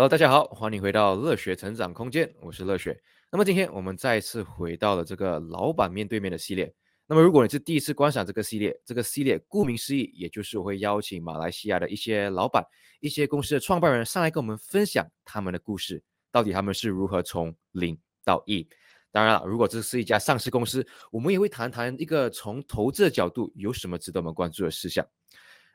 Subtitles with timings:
[0.00, 2.98] Hello，大家好，欢迎回到乐学成长空间，我是乐学。
[3.30, 6.74] 那么今天我们再次回到了这个老板面对面的系列。
[7.06, 12.64] 那么如果你是第一次观赏这个系列，这个系列顾名思义，也就是我会邀请马来西亚的一些老板、
[13.00, 17.94] 一些公司的创办人上来跟我们分享他们的故事，到底他们是如何从零
[18.24, 18.66] 到一。
[19.12, 20.82] 当然了，如果这是一家上市公司，
[21.12, 25.06] 我们也会谈谈一个从投资的角度有什么值得我们关注的事项。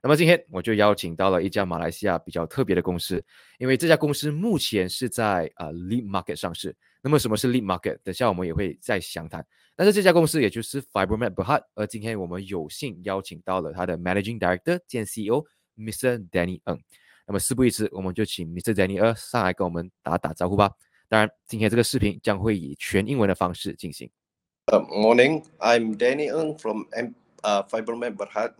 [0.06, 3.26] 那么今天我就邀请到了一家马来西亚比较特别的公司，
[3.58, 6.76] 因为这家公司目前是在呃 Lead Market 上市。
[7.02, 7.98] 那么什么是 Lead Market？
[8.04, 9.44] 等下我们也会再详谈。
[9.76, 15.44] 但是这家公司也就是 Fiberment Berhad，而今天我们有幸邀请到了他的 Managing Director 兼 CEO
[15.76, 16.24] Mr.
[16.30, 16.80] Danny Ng。
[17.26, 18.76] 那么事不宜迟，我们就请 Mr.
[18.76, 20.72] Danny Ng 上来跟我们打打招呼吧。
[21.10, 24.08] 当然，今天这个视频将会以全英文的方式进行。
[24.68, 26.86] Morning, I'm Danny Ng from
[27.42, 28.54] uh, Fibromed Berhad.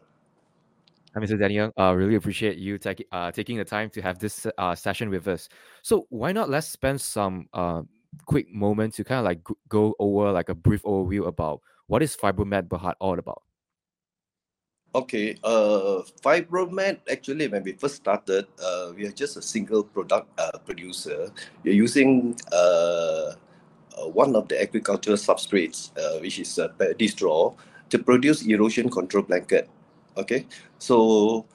[1.16, 1.40] Hi, Mr.
[1.40, 1.72] Daniel.
[1.80, 2.78] Uh, really appreciate you
[3.14, 5.48] uh, taking the time to have this uh, session with us.
[5.82, 7.84] So why not let's spend some uh,
[8.26, 12.18] quick moment to kind of like go over like a brief overview about what is
[12.18, 13.44] Fibromat Berhad all about?
[14.94, 20.28] Okay, uh, Fibromat actually when we first started, uh, we are just a single product
[20.38, 21.32] uh, producer.
[21.64, 27.54] We're using uh, uh, one of the agricultural substrates, uh, which is paddy straw,
[27.90, 29.70] to produce erosion control blanket.
[30.18, 30.46] Okay,
[30.80, 31.46] so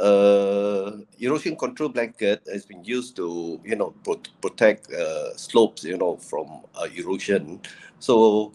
[0.00, 5.96] uh, erosion control blanket has been used to you know pro- protect uh, slopes you
[5.96, 7.60] know from uh, erosion.
[8.00, 8.52] So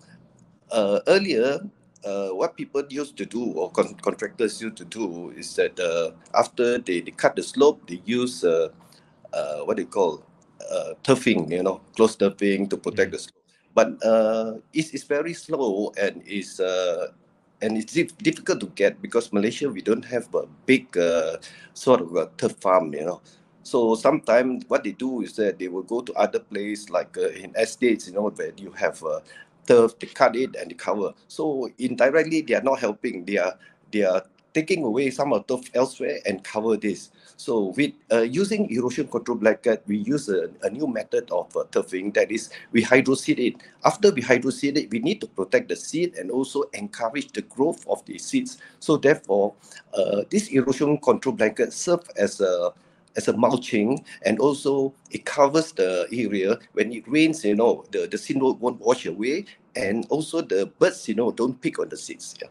[0.72, 1.60] uh, earlier,
[2.06, 6.12] uh, what people used to do or con- contractors used to do is that uh,
[6.38, 8.70] after they, they cut the slope, they use uh,
[9.34, 10.24] uh, what they call
[10.72, 13.34] uh, turfing, you know, close turfing to protect the slope.
[13.74, 17.08] But uh, it's, it's very slow and is uh,
[17.62, 21.38] and it's dif- difficult to get because Malaysia we don't have a big uh,
[21.74, 23.22] sort of a turf farm, you know.
[23.64, 27.30] So sometimes what they do is that they will go to other place like uh,
[27.30, 29.20] in estates, you know, where you have uh,
[29.68, 31.14] turf, they cut it and they cover.
[31.28, 33.26] So indirectly they are not helping.
[33.26, 33.58] They are
[33.92, 34.24] they are
[34.58, 37.12] taking away some of the turf elsewhere and cover this.
[37.38, 41.66] So with uh, using erosion control blanket, we use a, a new method of uh,
[41.70, 42.12] turfing.
[42.16, 43.62] That is, we hydroseed it.
[43.86, 47.88] After we hydroseed it, we need to protect the seed and also encourage the growth
[47.88, 48.58] of the seeds.
[48.80, 49.54] So therefore,
[49.94, 52.74] uh, this erosion control blanket serves as a
[53.16, 58.06] as a mulching and also it covers the area when it rains you know the
[58.06, 59.44] the seed won't wash away
[59.76, 62.48] and also the birds you know don't pick on the seeds yeah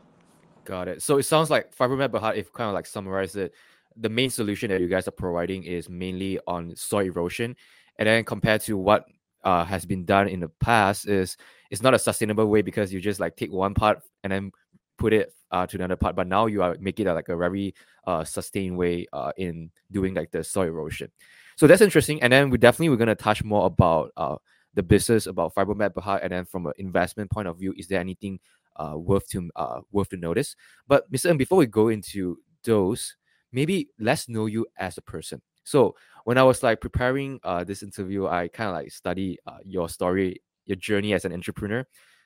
[0.66, 1.00] Got it.
[1.02, 3.54] So it sounds like Fibromat Berhad, if kind of like summarize it,
[3.96, 7.56] the main solution that you guys are providing is mainly on soil erosion.
[7.98, 9.04] And then compared to what
[9.44, 11.36] uh, has been done in the past is
[11.70, 14.50] it's not a sustainable way because you just like take one part and then
[14.98, 16.16] put it uh, to another part.
[16.16, 17.72] But now you are making it like a very
[18.08, 21.12] uh, sustained way uh, in doing like the soil erosion.
[21.54, 22.20] So that's interesting.
[22.22, 24.36] And then we definitely we're gonna touch more about uh,
[24.76, 27.98] the business about Fibromat Berhad, and then from an investment point of view, is there
[27.98, 28.38] anything
[28.78, 30.54] uh, worth to uh, worth to notice.
[30.86, 31.30] But Mr.
[31.30, 33.16] Ng, before we go into those,
[33.52, 35.40] maybe let's know you as a person.
[35.64, 39.58] So when I was like preparing uh, this interview, I kind of like study uh,
[39.64, 41.84] your story, your journey as an entrepreneur.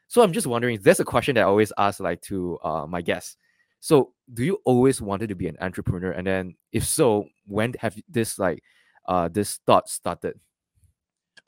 [0.09, 3.00] So I'm just wondering, there's a question that I always ask like to uh, my
[3.00, 3.37] guests.
[3.78, 6.10] So do you always wanted to be an entrepreneur?
[6.10, 8.62] And then if so, when have this like
[9.06, 10.39] uh, this thought started?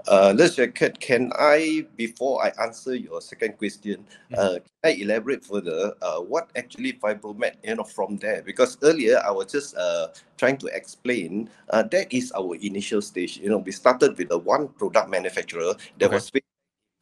[0.08, 0.58] Uh, let's.
[1.00, 4.04] Can, I, before I answer your second question,
[4.36, 8.42] uh, can I elaborate further uh, what actually Fibromat, you know, from there?
[8.42, 13.38] Because earlier I was just uh, trying to explain uh, that is our initial stage.
[13.38, 16.30] You know, we started with a one product manufacturer that was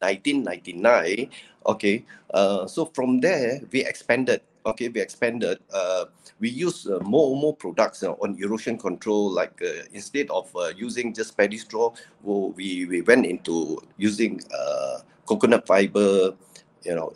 [0.01, 1.29] 1999.
[1.65, 4.41] Okay, uh, so from there we expanded.
[4.65, 5.57] Okay, we expanded.
[5.73, 6.05] Uh,
[6.39, 9.31] we use uh, more more products uh, on erosion control.
[9.31, 14.99] Like uh, instead of uh, using just paddy straw, we we went into using uh,
[15.25, 16.35] coconut fiber,
[16.83, 17.13] you know,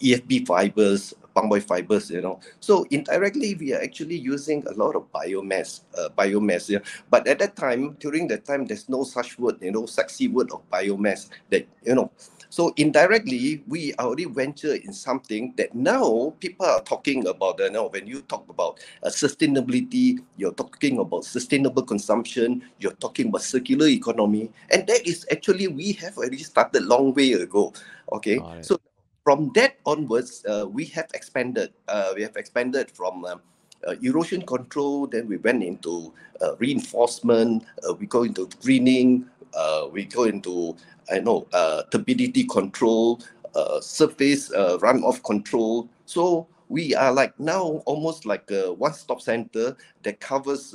[0.00, 2.08] EFB fibers, palm oil fibers.
[2.08, 5.82] You know, so indirectly we are actually using a lot of biomass.
[6.16, 6.68] Biomass.
[6.70, 6.86] Yeah.
[7.10, 9.58] But at that time, during that time, there's no such word.
[9.60, 11.30] You know, sexy word of biomass.
[11.50, 12.12] That you know.
[12.50, 17.60] So indirectly, we already venture in something that now people are talking about.
[17.60, 23.28] You know, when you talk about uh, sustainability, you're talking about sustainable consumption, you're talking
[23.28, 27.72] about circular economy, and that is actually we have already started long way ago.
[28.12, 28.66] Okay, it.
[28.66, 28.80] so
[29.22, 31.72] from that onwards, uh, we have expanded.
[31.86, 33.24] Uh, we have expanded from.
[33.24, 33.40] Um,
[33.86, 39.86] uh, erosion control, then we went into uh, reinforcement, uh, we go into greening, uh,
[39.90, 40.76] we go into
[41.10, 43.20] I know uh, turbidity control,
[43.54, 45.88] uh, surface runoff control.
[46.06, 50.74] So we are like now almost like a one-stop center that covers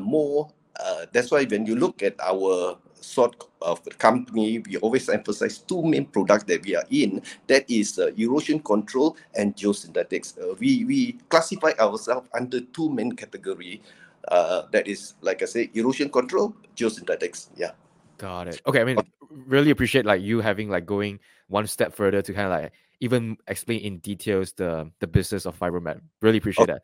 [0.00, 0.50] more
[1.12, 6.06] that's why when you look at our sort of company, we always emphasize two main
[6.06, 7.22] products that we are in.
[7.46, 10.36] That is uh, erosion control and geosynthetics.
[10.38, 13.80] Uh, we we classify ourselves under two main category.
[14.28, 17.48] Uh, that is, like I say, erosion control, geosynthetics.
[17.56, 17.70] Yeah.
[18.18, 18.60] Got it.
[18.66, 18.80] Okay.
[18.80, 18.98] I mean,
[19.30, 23.36] really appreciate like you having like going one step further to kind of like even
[23.46, 26.00] explain in details the the business of Fibromat.
[26.22, 26.82] Really appreciate that.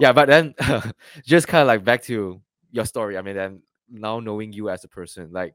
[0.00, 0.54] Yeah, but then
[1.24, 2.40] just kind of like back to
[2.72, 3.18] your story.
[3.18, 3.62] I mean, then
[3.92, 5.54] now knowing you as a person, like,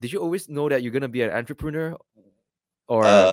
[0.00, 1.96] did you always know that you're gonna be an entrepreneur,
[2.86, 3.04] or?
[3.04, 3.32] Uh,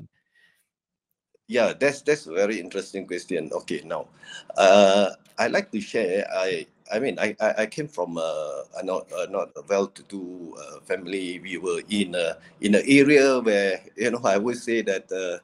[1.47, 3.51] yeah, that's that's a very interesting question.
[3.53, 4.07] Okay, now,
[4.57, 6.25] uh, I like to share.
[6.33, 10.55] I I mean, I I, I came from a, a not a not a well-to-do
[10.57, 11.39] uh, family.
[11.39, 15.11] We were in a in an area where you know I would say that.
[15.11, 15.39] Uh,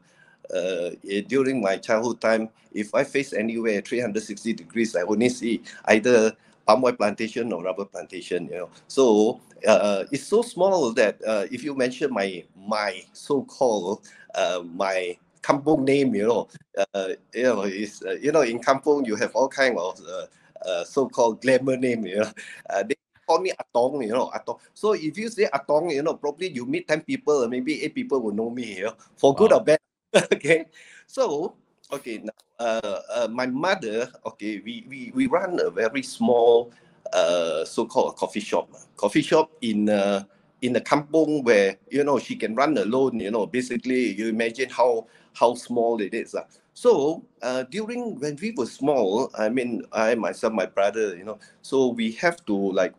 [0.51, 0.91] uh,
[1.27, 6.35] during my childhood time, if I face anywhere 360 degrees, I only see either
[6.65, 8.45] palm oil plantation or rubber plantation.
[8.47, 14.05] You know, so uh, it's so small that uh, if you mention my my so-called
[14.35, 16.47] uh, my kampong name, you know,
[16.93, 20.25] uh, you know, is uh, you know in kampung you have all kind of uh,
[20.65, 22.05] uh, so-called glamour name.
[22.05, 22.31] You know,
[22.69, 22.95] uh, they
[23.27, 24.01] call me Atong.
[24.03, 24.59] You know, Atong.
[24.73, 28.21] So if you say Atong, you know, probably you meet ten people, maybe eight people
[28.21, 28.77] will know me.
[28.77, 29.79] You know, for good or bad.
[30.33, 30.65] okay,
[31.07, 31.55] so
[31.91, 36.71] okay now uh, uh, my mother okay we, we we run a very small
[37.13, 40.23] uh so-called coffee shop coffee shop in uh
[40.61, 44.69] in the kampong where you know she can run alone you know basically you imagine
[44.69, 46.43] how how small it is uh.
[46.73, 51.37] so uh, during when we were small i mean i myself my brother you know
[51.61, 52.93] so we have to like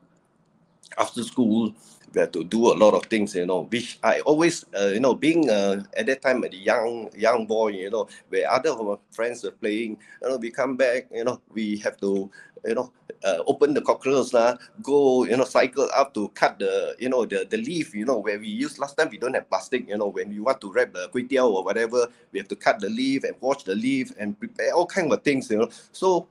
[0.98, 1.72] after school
[2.14, 5.00] we had to do a lot of things, you know, which I always, uh, you
[5.00, 8.86] know, being uh, at that time a young young boy, you know, where other of
[8.86, 12.30] my friends were playing, you know, we come back, you know, we have to,
[12.64, 12.92] you know,
[13.24, 17.24] uh, open the cockles, uh, go, you know, cycle up to cut the, you know,
[17.24, 19.96] the, the leaf, you know, where we use last time we don't have plastic, you
[19.96, 22.88] know, when we want to wrap the kway or whatever, we have to cut the
[22.88, 25.68] leaf and wash the leaf and prepare all kind of things, you know.
[25.92, 26.28] So,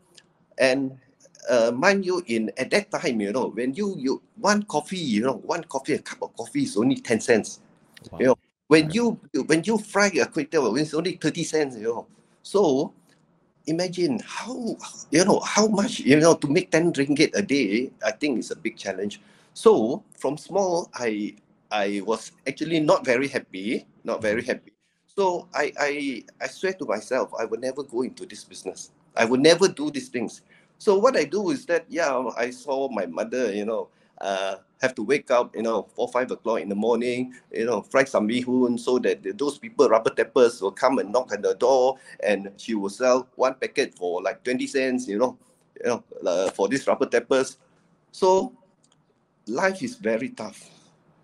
[0.58, 0.98] and
[1.50, 5.24] uh, mind you, in at that time, you know, when you you one coffee, you
[5.24, 7.60] know, one coffee, a cup of coffee is only ten cents.
[8.12, 8.20] Wow.
[8.20, 8.96] You know, when right.
[8.96, 10.48] you when you fry a kway
[10.80, 11.76] it's only thirty cents.
[11.78, 12.08] You know,
[12.44, 12.94] so
[13.68, 14.78] imagine how
[15.12, 17.92] you know how much you know to make ten ringgit a day.
[18.06, 19.22] I think is a big challenge.
[19.54, 21.36] So from small, I
[21.72, 24.52] I was actually not very happy, not very mm-hmm.
[24.52, 24.74] happy.
[25.08, 25.92] So I I
[26.40, 28.92] I swear to myself, I will never go into this business.
[29.16, 30.42] I will never do these things.
[30.82, 33.90] So what I do is that, yeah, I saw my mother, you know,
[34.20, 37.84] uh, have to wake up, you know, four, five o'clock in the morning, you know,
[37.84, 41.54] fry some bihun so that those people, rubber tappers, will come and knock on the
[41.54, 45.38] door and she will sell one packet for like 20 cents, you know,
[45.86, 47.60] you know, uh, for these rubber tappers.
[48.12, 48.52] So
[49.46, 50.68] life is very tough.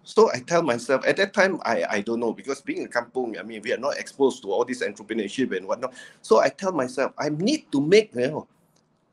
[0.03, 3.39] So I tell myself at that time, I, I don't know because being a kampung,
[3.39, 5.95] I mean, we are not exposed to all this entrepreneurship and whatnot.
[6.21, 8.47] So I tell myself, I need to make, you know,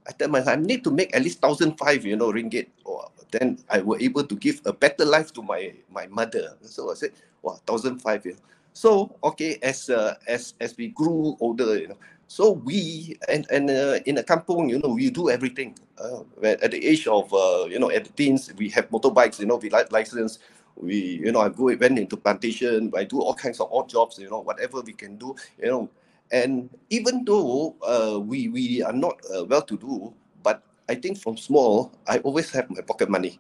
[0.06, 2.68] I tell myself I need to make at least thousand five, you know, ringgit.
[2.84, 6.56] Or then I were able to give a better life to my my mother.
[6.62, 7.12] So I said,
[7.42, 8.24] wow, thousand five.
[8.24, 8.38] Yeah.
[8.74, 13.70] So okay, as uh, as as we grew older, you know, so we and and
[13.70, 15.78] uh, in a kampung, you know, we do everything.
[15.96, 19.38] Uh, at the age of uh, you know, at the teens, we have motorbikes.
[19.38, 20.38] You know, we like license.
[20.76, 22.92] We you know, I go went into plantation.
[22.96, 24.18] I do all kinds of odd jobs.
[24.18, 25.36] You know, whatever we can do.
[25.62, 25.90] You know,
[26.32, 31.18] and even though uh, we we are not uh, well to do, but I think
[31.18, 33.38] from small, I always have my pocket money.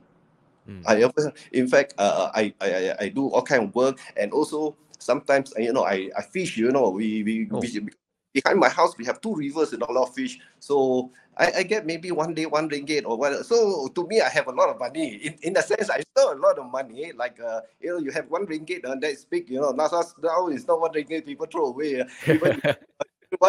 [0.68, 0.82] Mm.
[0.86, 4.76] I always, in fact, uh, I, I I do all kind of work, and also
[4.98, 6.56] sometimes you know I, I fish.
[6.56, 7.60] You know, we we, oh.
[7.60, 7.88] we
[8.34, 10.38] behind my house we have two rivers and a lot of fish.
[10.58, 13.46] So I, I get maybe one day one ringgit or what.
[13.46, 15.14] So to me, I have a lot of money.
[15.16, 17.12] In in a sense, I still a lot of money.
[17.12, 19.48] Like uh, you know, you have one ringgit and that's big.
[19.48, 19.88] You know, now,
[20.22, 21.26] now it's not one ringgit.
[21.26, 22.00] People throw away.
[22.02, 22.60] Uh, even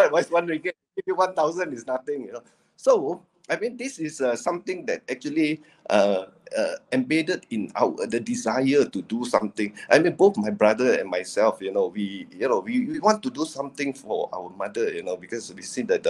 [0.09, 0.73] what's one ringgit?
[0.95, 2.25] Maybe one thousand is nothing.
[2.25, 2.43] You know.
[2.77, 6.25] So I mean, this is uh, something that actually uh,
[6.57, 9.73] uh, embedded in our the desire to do something.
[9.89, 13.21] I mean, both my brother and myself, you know, we you know we, we want
[13.23, 16.07] to do something for our mother, you know, because we see that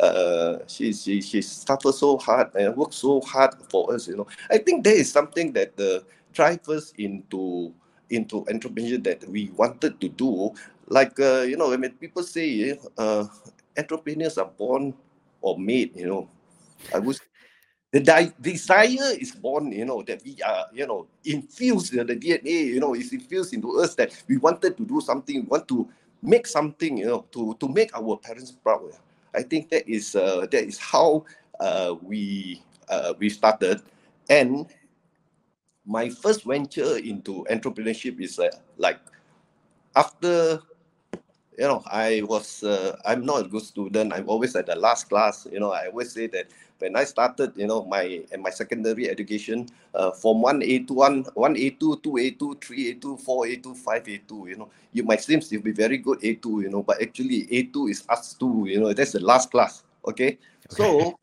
[0.00, 4.26] uh, she she she suffered so hard and worked so hard for us, you know.
[4.50, 7.74] I think there is something that the drive us into
[8.08, 10.54] into entrepreneurship that we wanted to do.
[10.88, 13.26] Like uh, you know, I mean, people say uh,
[13.76, 14.94] entrepreneurs are born
[15.42, 16.28] or made, you know
[16.94, 17.20] I was
[17.92, 22.16] the di- desire is born, you know, that we are, you know, infused in the
[22.16, 25.66] DNA, you know, is infused into us that we wanted to do something, we want
[25.68, 25.88] to
[26.22, 28.92] make something, you know, to to make our parents proud.
[29.34, 31.24] I think that is uh, that is how
[31.60, 33.82] uh, we uh, we started,
[34.28, 34.66] and
[35.86, 39.00] my first venture into entrepreneurship is uh, like
[39.96, 40.60] after
[41.58, 45.08] you know i was uh, i'm not a good student i'm always at the last
[45.08, 46.46] class you know i always say that
[46.80, 52.02] when i started you know my my secondary education uh, from 1a to 1 1a2
[52.02, 56.70] 2a2 3a2 4a2 5a2 you know you might seem to be very good a2 you
[56.70, 60.38] know but actually a2 is us 2 you know that's the last class okay, okay.
[60.68, 61.14] so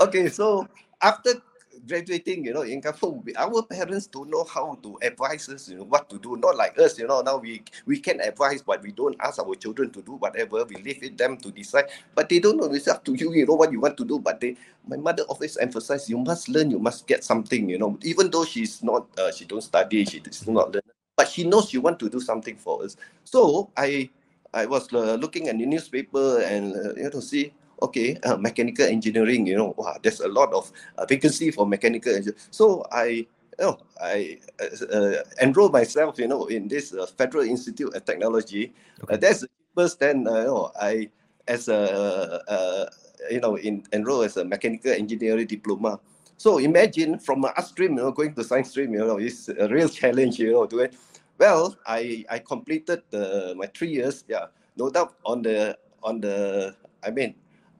[0.00, 0.66] okay so
[1.02, 1.40] after
[1.86, 5.84] graduating, you know, in Kampong, our parents don't know how to advise us, you know,
[5.84, 6.36] what to do.
[6.36, 9.54] Not like us, you know, now we we can advise, but we don't ask our
[9.54, 10.64] children to do whatever.
[10.64, 11.86] We leave it them to decide.
[12.14, 12.72] But they don't know.
[12.72, 14.18] It's up to you, you know, what you want to do.
[14.18, 17.98] But they, my mother always emphasized, you must learn, you must get something, you know.
[18.02, 20.82] Even though she's not, uh, she don't study, she does not learn,
[21.16, 22.96] but she knows you want to do something for us.
[23.24, 24.10] So I,
[24.52, 28.86] I was uh, looking at the newspaper and uh, you know see okay, uh, mechanical
[28.86, 32.40] engineering, you know, wow, there's a lot of uh, vacancy for mechanical engineering.
[32.50, 33.26] So I,
[33.58, 38.04] you know, I uh, uh enrolled myself, you know, in this uh, Federal Institute of
[38.04, 38.72] Technology.
[39.04, 39.14] Okay.
[39.14, 41.10] Uh, that's the first then, you know, I,
[41.46, 42.88] as a,
[43.30, 46.00] you know, in enroll as a mechanical engineering diploma.
[46.36, 49.48] So imagine from an art stream, you know, going to science stream, you know, it's
[49.48, 50.94] a real challenge, you know, to it.
[51.38, 56.74] Well, I I completed the my three years, yeah, no doubt on the on the
[57.02, 57.34] I mean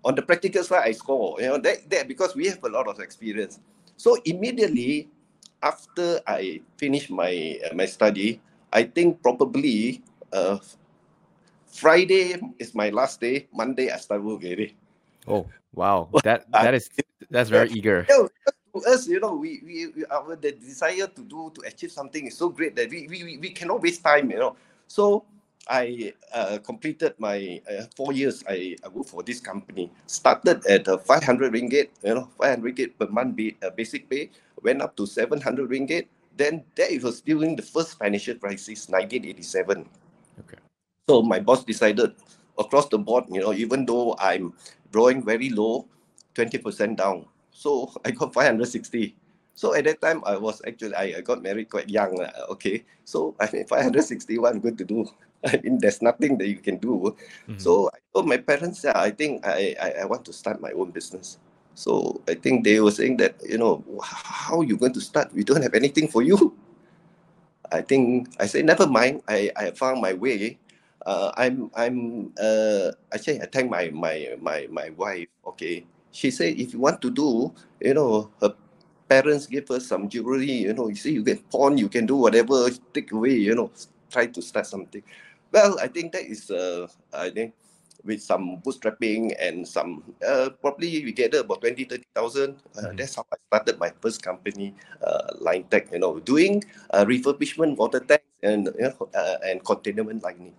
[0.04, 1.40] on the practical side, I score.
[1.40, 3.58] You know that, that because we have a lot of experience.
[3.96, 5.08] So immediately
[5.62, 8.40] after I finish my uh, my study,
[8.72, 10.58] I think probably uh,
[11.66, 13.48] Friday is my last day.
[13.52, 14.76] Monday I start work already.
[15.26, 16.90] Oh wow, that that is
[17.30, 18.04] that's very eager.
[18.08, 18.28] You know,
[18.74, 22.26] to us, you know, we, we, we our the desire to do to achieve something
[22.26, 24.30] is so great that we we, we cannot waste time.
[24.30, 24.56] You know,
[24.86, 25.24] so
[25.68, 28.44] I uh, completed my uh, four years.
[28.48, 29.90] I, I worked for this company.
[30.06, 34.30] Started at uh, 500 ringgit, you know, 500 ringgit per month be, uh, basic pay.
[34.62, 36.06] Went up to 700 ringgit.
[36.36, 39.88] Then that was during the first financial crisis, 1987.
[40.40, 40.58] Okay.
[41.08, 42.12] So my boss decided
[42.58, 44.52] across the board, you know, even though I'm
[44.92, 45.86] drawing very low,
[46.34, 47.26] 20% down.
[47.50, 49.16] So I got 560.
[49.54, 52.20] So at that time, I was actually, I, I got married quite young.
[52.20, 52.84] Uh, okay.
[53.04, 55.06] So I mean, 561, good to do.
[55.46, 57.14] I mean, there's nothing that you can do.
[57.48, 57.58] Mm-hmm.
[57.58, 60.72] So I told my parents, yeah, I think I, I, I want to start my
[60.72, 61.38] own business.
[61.74, 65.34] So I think they were saying that, you know, how are you going to start?
[65.34, 66.56] We don't have anything for you.
[67.72, 69.22] I think I said, never mind.
[69.28, 70.58] I, I found my way.
[71.04, 75.28] Uh, I'm I'm uh, actually I thank my my my my wife.
[75.46, 78.54] Okay, she said if you want to do, you know, her
[79.08, 80.64] parents give her some jewelry.
[80.64, 83.34] You know, you see, you get pawn, you can do whatever, take away.
[83.34, 83.70] You know,
[84.08, 85.02] try to start something.
[85.54, 87.54] Well, I think that is, uh, I think,
[88.02, 92.02] with some bootstrapping and some, uh, probably we gather about 20, 30,000.
[92.76, 92.96] Uh, mm-hmm.
[92.96, 94.74] That's how I started my first company,
[95.06, 99.64] uh, Line Tech, you know, doing uh, refurbishment water tanks and, you know, uh, and
[99.64, 100.52] containment lining.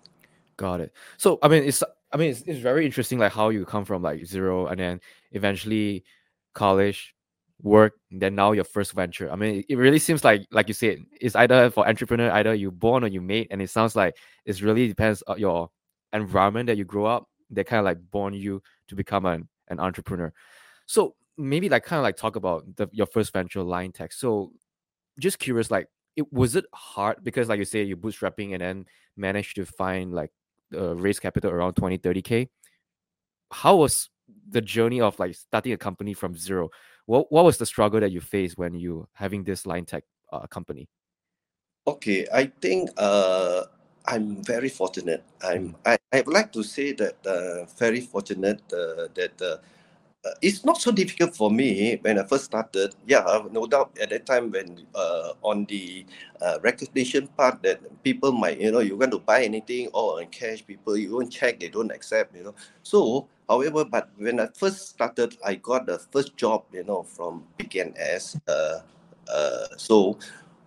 [0.55, 0.93] Got it.
[1.17, 1.83] So, I mean, it's,
[2.13, 5.01] I mean, it's, it's very interesting, like how you come from like zero and then
[5.33, 6.05] eventually
[6.53, 7.14] college,
[7.61, 9.31] work then now your first venture.
[9.31, 12.71] I mean it really seems like like you said it's either for entrepreneur either you
[12.71, 15.69] born or you made and it sounds like it really depends on your
[16.13, 19.79] environment that you grow up that kind of like born you to become an, an
[19.79, 20.33] entrepreneur.
[20.85, 24.13] So maybe like kind of like talk about the, your first venture line tech.
[24.13, 24.51] So
[25.19, 27.17] just curious like it was it hard?
[27.23, 28.85] Because like you say you're bootstrapping and then
[29.17, 30.31] managed to find like
[30.73, 32.47] uh, raise capital around 20 30k
[33.51, 34.09] how was
[34.49, 36.69] the journey of like starting a company from zero
[37.05, 40.47] what what was the struggle that you faced when you having this line tech uh,
[40.47, 40.87] company?
[41.87, 43.63] Okay, I think uh,
[44.05, 45.23] I'm very fortunate.
[45.41, 45.75] I'm mm.
[45.85, 49.57] I, I would like to say that uh, very fortunate uh, that uh,
[50.41, 52.95] it's not so difficult for me when I first started.
[53.07, 56.05] Yeah, no doubt at that time when uh, on the
[56.41, 60.27] uh, recognition part that people might, you know, you want to buy anything or on
[60.27, 62.55] cash, people you won't check, they don't accept, you know.
[62.83, 67.43] So, however, but when I first started, I got the first job, you know, from
[67.59, 68.39] BKNS.
[68.47, 68.79] Uh,
[69.31, 70.17] uh, so,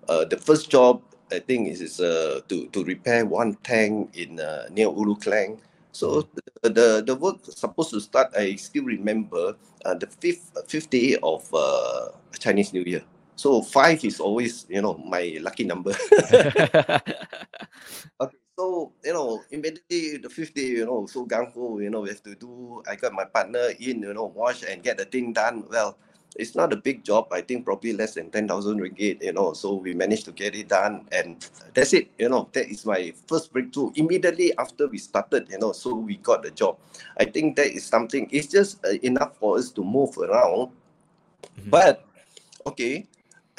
[0.09, 4.41] uh, the first job I think is, is uh, to to repair one tank in
[4.41, 5.61] uh, near Ulu Klang.
[5.99, 6.31] So
[6.63, 8.31] the, the, work supposed to start.
[8.39, 13.03] I still remember uh, the fifth fifth day of uh, Chinese New Year.
[13.35, 15.91] So five is always you know my lucky number.
[18.23, 22.07] okay, so you know immediately the fifth day you know so gung ho you know
[22.07, 22.79] we have to do.
[22.87, 25.67] I got my partner in you know wash and get the thing done.
[25.67, 25.99] Well,
[26.37, 27.29] it's not a big job.
[27.33, 29.53] I think probably less than 10,000 ringgit, you know.
[29.53, 31.07] So we managed to get it done.
[31.13, 32.49] And that's it, you know.
[32.53, 33.93] That is my first breakthrough.
[33.95, 36.79] Immediately after we started, you know, so we got the job.
[37.19, 40.71] I think that is something, it's just uh, enough for us to move around.
[41.43, 41.71] Mm-hmm.
[41.71, 42.05] But,
[42.67, 43.07] okay,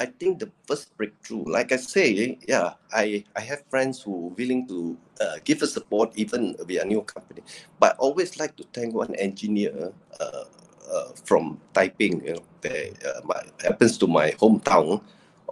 [0.00, 4.66] I think the first breakthrough, like I say, yeah, I, I have friends who willing
[4.68, 7.42] to uh, give us support even we are new company.
[7.78, 10.44] But I always like to thank one engineer uh,
[10.90, 15.00] uh, from Taiping, you know, that uh, my, happens to my hometown.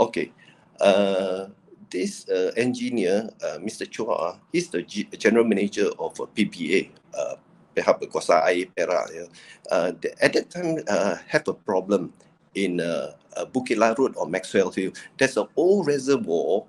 [0.01, 0.33] Okay,
[0.81, 1.47] uh,
[1.91, 3.31] this uh, engineer,
[3.63, 3.87] Mr.
[3.89, 6.91] Chua, he's the G- general manager of PPA,
[7.77, 8.43] Pihak Berkuasa
[8.77, 8.91] Air.
[9.71, 10.83] Uh, the, at that time,
[11.27, 12.13] have a problem
[12.55, 12.79] in
[13.55, 14.93] Bukit Larut or Maxwell Hill.
[15.17, 16.65] There's an old reservoir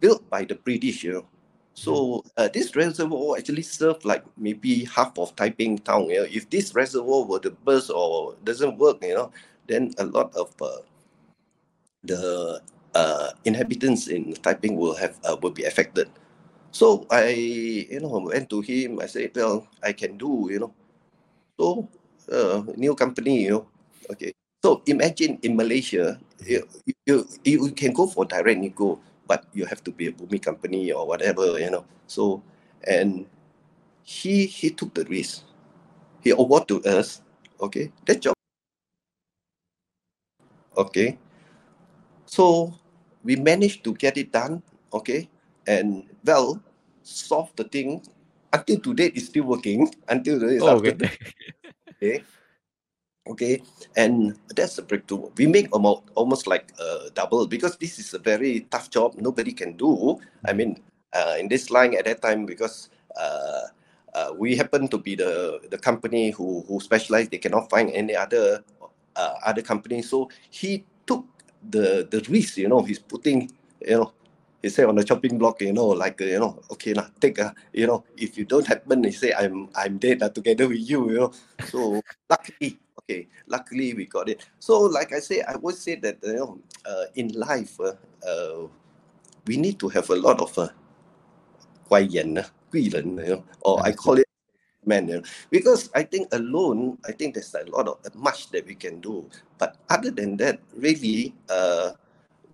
[0.00, 1.26] built by the British, you know.
[1.74, 6.10] So uh, this reservoir actually served like maybe half of Taiping town.
[6.10, 6.28] You know?
[6.30, 9.32] If this reservoir were to burst or doesn't work, you know,
[9.66, 10.84] then a lot of uh,
[12.04, 12.60] the
[12.94, 16.10] uh, inhabitants in Taiping will have uh, will be affected.
[16.72, 17.28] So I,
[17.88, 19.00] you know, went to him.
[19.00, 20.72] I said, well, I can do, you know.
[21.58, 21.88] So
[22.30, 23.66] uh, new company, you know.
[24.10, 24.32] Okay.
[24.64, 26.62] So imagine in Malaysia, you,
[27.06, 29.00] you, you can go for direct nego,
[29.32, 31.88] but you have to be a Bumi company or whatever, you know.
[32.04, 32.44] So,
[32.84, 33.24] and
[34.04, 35.48] he he took the risk.
[36.20, 37.24] He award to us,
[37.56, 38.36] okay, that job.
[40.76, 41.16] Okay.
[42.28, 42.76] So
[43.24, 44.60] we managed to get it done,
[44.92, 45.32] okay,
[45.64, 46.60] and well,
[47.00, 48.04] solve the thing.
[48.52, 49.88] Until today, it's still working.
[50.12, 50.92] Until today, it's Oh, okay.
[51.96, 52.20] okay
[53.26, 53.62] okay?
[53.96, 55.30] And that's the breakthrough.
[55.36, 59.52] We make almost almost like uh, double because this is a very tough job nobody
[59.52, 60.18] can do.
[60.44, 60.78] I mean
[61.12, 63.68] uh, in this line at that time because uh,
[64.14, 68.14] uh, we happen to be the the company who who specialize they cannot find any
[68.16, 68.64] other
[69.16, 70.02] uh, other company.
[70.02, 71.24] So he took
[71.70, 73.50] the the risk you know he's putting
[73.80, 74.12] you know
[74.61, 77.39] he say on the chopping block, you know, like uh, you know, okay lah, take
[77.39, 80.81] uh, you know, if you don't happen, he say I'm I'm dead uh, together with
[80.81, 81.31] you, you know.
[81.69, 84.45] So luckily, okay, luckily we got it.
[84.59, 87.93] So like I say, I would say that you know, uh, in life, uh,
[88.25, 88.67] uh,
[89.45, 90.69] we need to have a lot of uh,
[91.87, 94.27] 贵人, uh, 贵人, you know, or I call it
[94.85, 98.65] man, you know, because I think alone, I think there's a lot of much that
[98.65, 99.27] we can do.
[99.59, 101.91] But other than that, really, uh,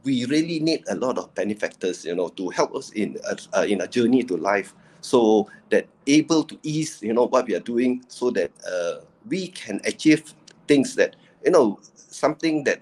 [0.05, 3.17] we really need a lot of benefactors, you know, to help us in
[3.53, 7.55] uh, in a journey to life, so that able to ease, you know, what we
[7.55, 10.35] are doing, so that uh, we can achieve
[10.67, 12.81] things that you know something that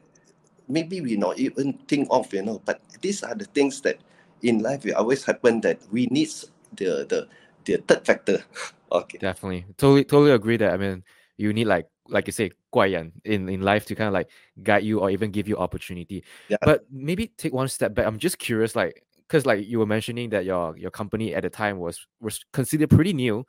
[0.68, 2.61] maybe we not even think of, you know.
[2.64, 3.98] But these are the things that
[4.42, 6.31] in life will always happen that we need
[6.76, 7.29] the the
[7.64, 8.44] the third factor.
[8.92, 9.18] okay.
[9.18, 9.66] Definitely.
[9.76, 11.05] Totally totally agree that I mean
[11.37, 14.29] you need like like you say 贵人 in in life to kind of like
[14.62, 16.23] guide you or even give you opportunity.
[16.49, 16.59] Yeah.
[16.62, 18.07] But maybe take one step back.
[18.07, 21.51] I'm just curious like because like you were mentioning that your your company at the
[21.51, 23.45] time was was considered pretty new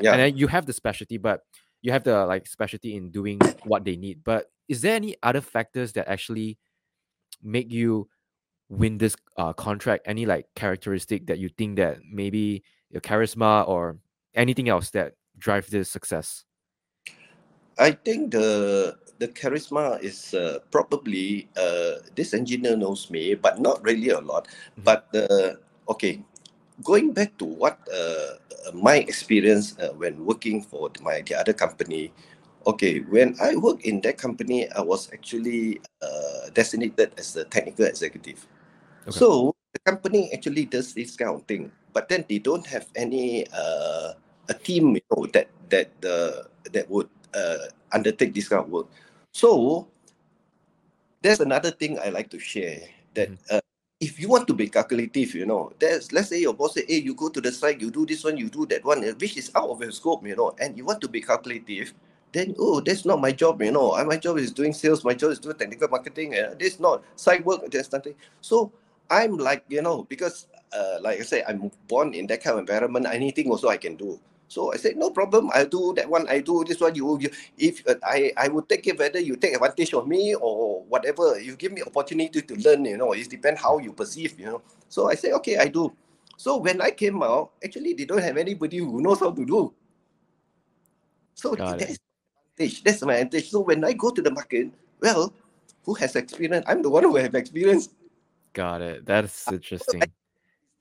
[0.00, 0.12] Yeah.
[0.12, 1.40] and then you have the specialty but
[1.82, 5.40] you have the like specialty in doing what they need but is there any other
[5.40, 6.58] factors that actually
[7.42, 8.08] make you
[8.68, 13.96] win this uh, contract any like characteristic that you think that maybe your charisma or
[14.34, 16.44] anything else that drive this success
[17.78, 23.82] I think the the charisma is uh, probably uh, this engineer knows me, but not
[23.82, 24.46] really a lot.
[24.78, 24.84] Mhm.
[24.84, 25.58] But uh,
[25.90, 26.22] okay,
[26.82, 28.38] going back to what uh,
[28.74, 32.12] my experience uh, when working for my the other company.
[32.64, 37.84] Okay, when I work in that company, I was actually uh, designated as the technical
[37.84, 38.40] executive.
[39.06, 39.18] Okay.
[39.18, 43.46] So the company actually does this kind of thing, but then they don't have any
[43.52, 44.14] uh,
[44.48, 48.86] a team, you know, that that uh, that would uh, undertake this kind of work.
[49.32, 49.88] So
[51.22, 52.80] there's another thing I like to share
[53.14, 53.60] that uh,
[54.00, 56.98] if you want to be calculative, you know, there's let's say your boss say, hey,
[56.98, 59.50] you go to the site, you do this one, you do that one, which is
[59.54, 61.94] out of your scope, you know, and you want to be calculative,
[62.32, 63.96] then oh, that's not my job, you know.
[64.04, 67.44] My job is doing sales, my job is doing technical marketing, uh, this not site
[67.46, 68.14] work, there's nothing.
[68.40, 68.72] So
[69.08, 72.60] I'm like, you know, because uh, like I say, I'm born in that kind of
[72.60, 74.20] environment, anything also I can do.
[74.48, 75.50] So I said, no problem.
[75.54, 76.28] I'll do that one.
[76.28, 76.94] I do this one.
[76.94, 80.34] You, you if uh, I, I would take it whether you take advantage of me
[80.34, 81.40] or whatever.
[81.40, 82.84] You give me opportunity to learn.
[82.84, 84.38] You know, it depends how you perceive.
[84.38, 84.62] You know.
[84.88, 85.92] So I said, okay, I do.
[86.36, 89.72] So when I came out, actually they don't have anybody who knows how to do.
[91.34, 91.78] So Got it.
[91.78, 91.98] that's
[92.58, 92.82] advantage.
[92.84, 93.50] That's my advantage.
[93.50, 95.32] So when I go to the market, well,
[95.84, 96.64] who has experience?
[96.68, 97.88] I'm the one who have experience.
[98.52, 100.00] got it that's interesting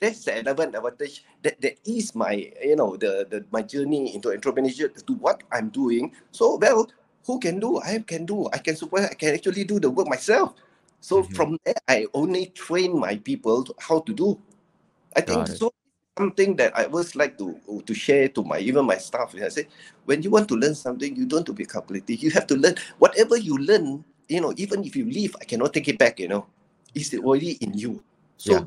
[0.03, 4.29] that's the relevant advantage that that is my you know the, the my journey into
[4.29, 6.11] entrepreneurship to what I'm doing.
[6.35, 6.91] So well,
[7.25, 7.79] who can do?
[7.81, 8.49] I can do.
[8.51, 8.99] I can super.
[9.07, 10.53] I can actually do the work myself.
[10.99, 11.33] So Mhm.
[11.33, 14.39] from there, I only train my people to, how to do.
[15.15, 15.57] I think it.
[15.57, 15.71] so.
[16.17, 19.33] Something that I always like to to share to my even my staff.
[19.35, 19.67] I say,
[20.05, 22.21] when you want to learn something, you don't have to be calculative.
[22.21, 24.05] You have to learn whatever you learn.
[24.29, 26.19] you know, even if you leave, I cannot take it back.
[26.19, 26.45] You know,
[26.93, 28.03] it's already in you.
[28.37, 28.63] So yeah.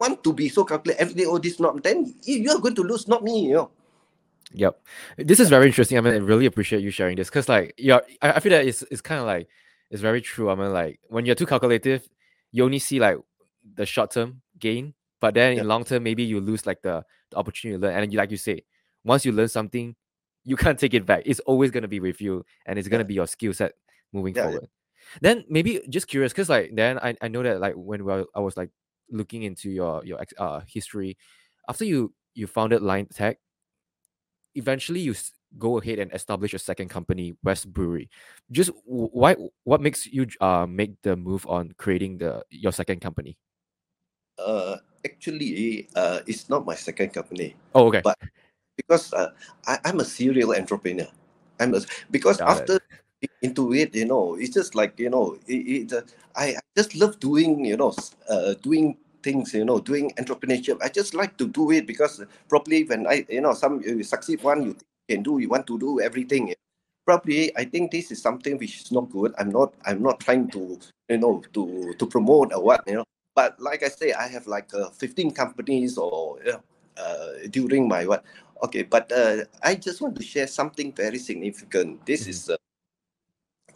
[0.00, 1.24] You want to be so calculated every day.
[1.26, 3.48] Oh, this not then you are going to lose, not me.
[3.48, 3.70] You know.
[4.52, 4.80] Yep,
[5.18, 5.98] this is very interesting.
[5.98, 8.66] I mean, I really appreciate you sharing this because, like, yeah, I, I feel that
[8.66, 9.48] it's it's kind of like
[9.90, 10.50] it's very true.
[10.50, 12.08] I mean, like when you're too calculative,
[12.52, 13.18] you only see like
[13.74, 15.62] the short term gain, but then yep.
[15.62, 18.02] in long term, maybe you lose like the, the opportunity to learn.
[18.02, 18.62] And like you say,
[19.04, 19.94] once you learn something,
[20.44, 21.24] you can't take it back.
[21.26, 23.72] It's always gonna be with you, and it's gonna be your skill set
[24.12, 24.62] moving yeah, forward.
[24.62, 25.18] Yeah.
[25.20, 28.40] Then maybe just curious, cause like then I, I know that like when we I
[28.40, 28.70] was like
[29.10, 31.16] looking into your your uh history,
[31.68, 33.38] after you you founded Line Tech,
[34.54, 35.14] eventually you
[35.56, 38.10] go ahead and establish a second company, Westbury.
[38.50, 43.36] Just why what makes you uh make the move on creating the your second company?
[44.38, 47.56] Uh, actually, uh, it's not my second company.
[47.74, 48.02] Oh, okay.
[48.04, 48.16] But
[48.76, 49.30] because uh,
[49.66, 51.08] I, I'm a serial entrepreneur.
[51.58, 52.82] I'm a, because Got after it.
[53.42, 56.02] Into it, you know, it's just like you know, it, it uh,
[56.36, 57.94] I, I just love doing you know,
[58.28, 60.78] uh, doing things, you know, doing entrepreneurship.
[60.82, 64.42] I just like to do it because probably when I, you know, some you succeed
[64.42, 64.76] one, you
[65.08, 66.54] can do, you want to do everything.
[67.04, 69.34] Probably, I think this is something which is not good.
[69.38, 70.78] I'm not, I'm not trying to,
[71.08, 73.04] you know, to to promote or what, you know.
[73.34, 76.62] But like I say, I have like uh, 15 companies or you know,
[76.96, 78.24] uh, during my what.
[78.64, 82.04] Okay, but uh, I just want to share something very significant.
[82.04, 82.30] This mm-hmm.
[82.30, 82.56] is uh,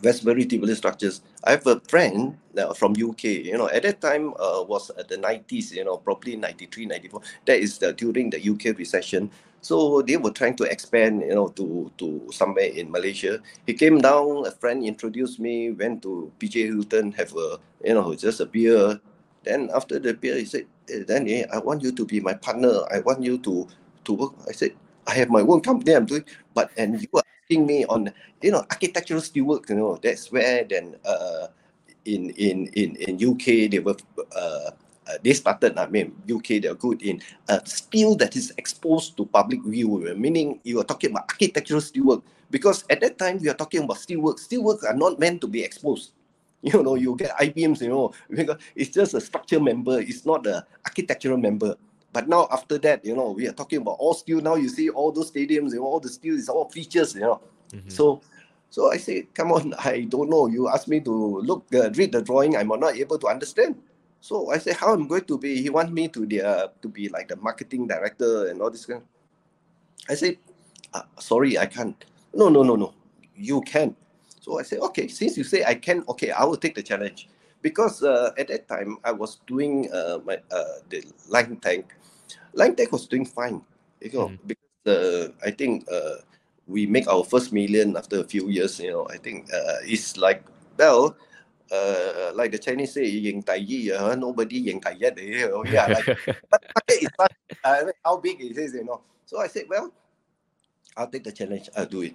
[0.02, 1.22] Westbury Tubular Structures.
[1.44, 5.08] I have a friend uh, from UK, you know, at that time uh, was at
[5.08, 7.20] the 90s, you know, probably 93, 94.
[7.46, 9.30] That is the, during the UK recession.
[9.62, 13.40] So they were trying to expand, you know, to, to somewhere in Malaysia.
[13.66, 18.14] He came down, a friend introduced me, went to PJ Hilton, have a, you know,
[18.14, 19.00] just a beer.
[19.44, 22.82] Then after the beer, he said, hey, Danny, I want you to be my partner.
[22.92, 23.68] I want you to,
[24.04, 24.32] to work.
[24.48, 24.72] I said,
[25.06, 28.12] I have my own company I'm doing, but and you are asking me on
[28.42, 29.68] you know architectural steelwork.
[29.68, 31.48] You know that's where then uh,
[32.04, 33.96] in in in in UK they were
[34.34, 34.70] uh,
[35.06, 35.78] uh, they started.
[35.78, 40.00] I mean UK they're good in uh, steel that is exposed to public view.
[40.16, 43.96] Meaning you are talking about architectural steelwork because at that time we are talking about
[43.96, 44.38] steelwork.
[44.38, 46.12] Steelwork are not meant to be exposed.
[46.62, 47.82] You know, you get I-beams.
[47.82, 49.98] You know, because it's just a structure member.
[49.98, 51.74] It's not a architectural member.
[52.12, 54.40] But now after that, you know, we are talking about all steel.
[54.40, 57.22] Now you see all those stadiums, you know, all the steel is all features, you
[57.22, 57.40] know.
[57.72, 57.88] Mm-hmm.
[57.88, 58.20] So,
[58.68, 60.46] so I say, come on, I don't know.
[60.46, 62.56] You ask me to look, uh, read the drawing.
[62.56, 63.76] I'm not able to understand.
[64.20, 65.60] So I say, how I'm going to be?
[65.60, 68.86] He wants me to the uh, to be like the marketing director and all this
[68.86, 69.02] kind.
[70.08, 70.38] I say,
[70.94, 71.96] uh, sorry, I can't.
[72.34, 72.94] No, no, no, no.
[73.34, 73.96] You can.
[74.40, 77.28] So I say, okay, since you say I can, okay, I will take the challenge
[77.62, 81.94] because uh, at that time I was doing uh, my uh, the line tank
[82.54, 83.62] Line Tech was doing fine,
[84.00, 84.38] you know, mm.
[84.46, 86.22] because uh, I think uh,
[86.66, 88.78] we make our first million after a few years.
[88.78, 90.44] You know, I think uh, it's like
[90.76, 91.16] well,
[91.72, 95.16] uh, like the Chinese say, "Ying Tai Yi," uh, nobody Ying Tai yet.
[95.18, 96.06] You know, yeah, like,
[96.50, 97.32] but market is not
[97.64, 99.00] uh, how big it is, you know.
[99.24, 99.92] So I said, well,
[100.96, 101.70] I'll take the challenge.
[101.76, 102.14] I'll do it.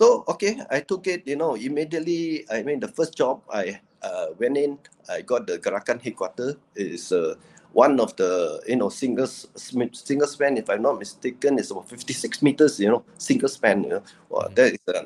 [0.00, 1.26] So okay, I took it.
[1.26, 2.48] You know, immediately.
[2.50, 6.56] I mean, the first job I uh, went in, I got the Gerakan headquarters.
[6.74, 7.36] Is uh,
[7.72, 12.42] one of the you know single single span if i'm not mistaken is about 56
[12.42, 14.02] meters you know single span you know.
[14.28, 14.54] Well, mm-hmm.
[14.54, 15.04] that is uh,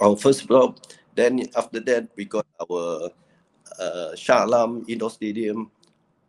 [0.00, 0.78] our first block
[1.14, 3.10] then after that we got our
[3.78, 5.70] uh, Shah Alam indoor stadium.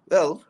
[0.10, 0.44] Well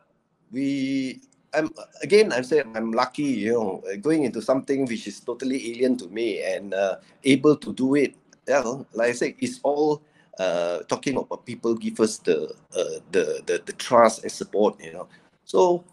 [0.52, 1.20] we
[1.54, 1.70] I'm
[2.02, 6.08] again I'm saying I'm lucky you know going into something which is totally alien to
[6.08, 8.14] me and uh, able to do it.
[8.46, 10.02] Yeah like I said it's all
[10.38, 14.92] uh, talking about people give us the, uh, the, the the trust and support you
[14.92, 15.08] know
[15.44, 15.84] so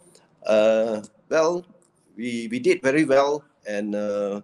[0.46, 1.66] uh, well
[2.16, 4.42] we we did very well and uh,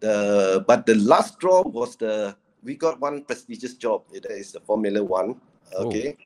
[0.00, 4.60] the but the last draw was the we got one prestigious job It is the
[4.60, 5.40] formula One.
[5.74, 6.16] okay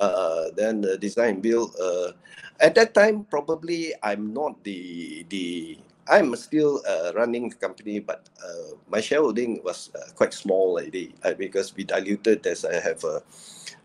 [0.00, 0.06] oh.
[0.06, 2.12] uh, then the design build uh,
[2.60, 8.28] at that time probably i'm not the the I'm still uh, running the company, but
[8.44, 13.02] uh, my shareholding was uh, quite small already uh, because we diluted as I have
[13.04, 13.22] a,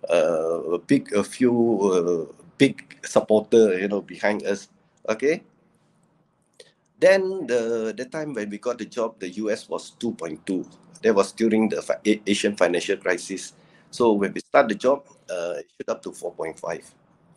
[0.09, 1.55] a big, a few
[2.31, 4.67] uh, big supporter, you know, behind us.
[5.07, 5.43] Okay.
[6.99, 10.67] Then the the time when we got the job, the US was 2.2.
[11.03, 11.79] That was during the
[12.27, 13.53] Asian financial crisis.
[13.91, 16.59] So when we start the job, uh, it shoot up to 4.5.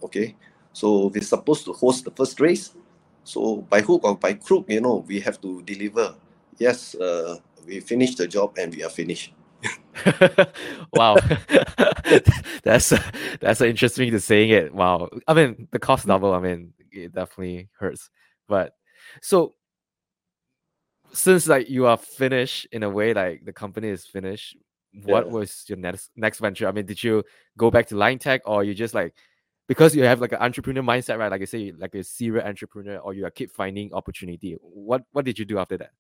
[0.03, 0.35] Okay.
[0.73, 2.75] So we're supposed to host the first race
[3.24, 6.14] so by hook or by crook, you know, we have to deliver.
[6.58, 9.32] Yes, uh, we finished the job and we are finished.
[10.92, 11.16] wow,
[12.64, 12.92] that's
[13.40, 14.74] that's interesting to saying it.
[14.74, 16.32] Wow, I mean the cost double.
[16.35, 18.11] I mean it definitely hurts.
[18.48, 18.74] But
[19.20, 19.54] so
[21.12, 24.56] since like you are finished in a way, like the company is finished,
[25.04, 25.32] what Yeah.
[25.32, 26.68] was your next next venture?
[26.68, 27.22] I mean, did you
[27.56, 29.14] go back to line tech or you just like
[29.72, 31.30] because you have like an entrepreneur mindset, right?
[31.30, 34.52] Like I say, like a serial entrepreneur, or you are keep finding opportunity.
[34.61, 35.92] What what did you do after that?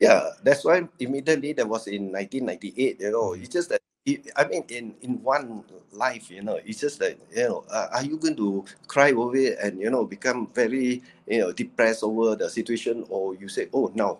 [0.00, 3.00] Yeah, that's why immediately that was in 1998.
[3.00, 3.40] You know, Mhm.
[3.40, 7.16] it's just that it, I mean, in in one life, you know, it's just that
[7.30, 11.02] you know, uh, are you going to cry over it and you know become very
[11.26, 14.18] you know depressed over the situation, or you say, oh no,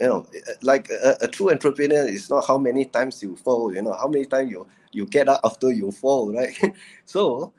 [0.00, 3.74] you know, uh, like a, a true entrepreneur is not how many times you fall,
[3.74, 6.54] you know, how many times you you get up after you fall, right?
[7.06, 7.52] so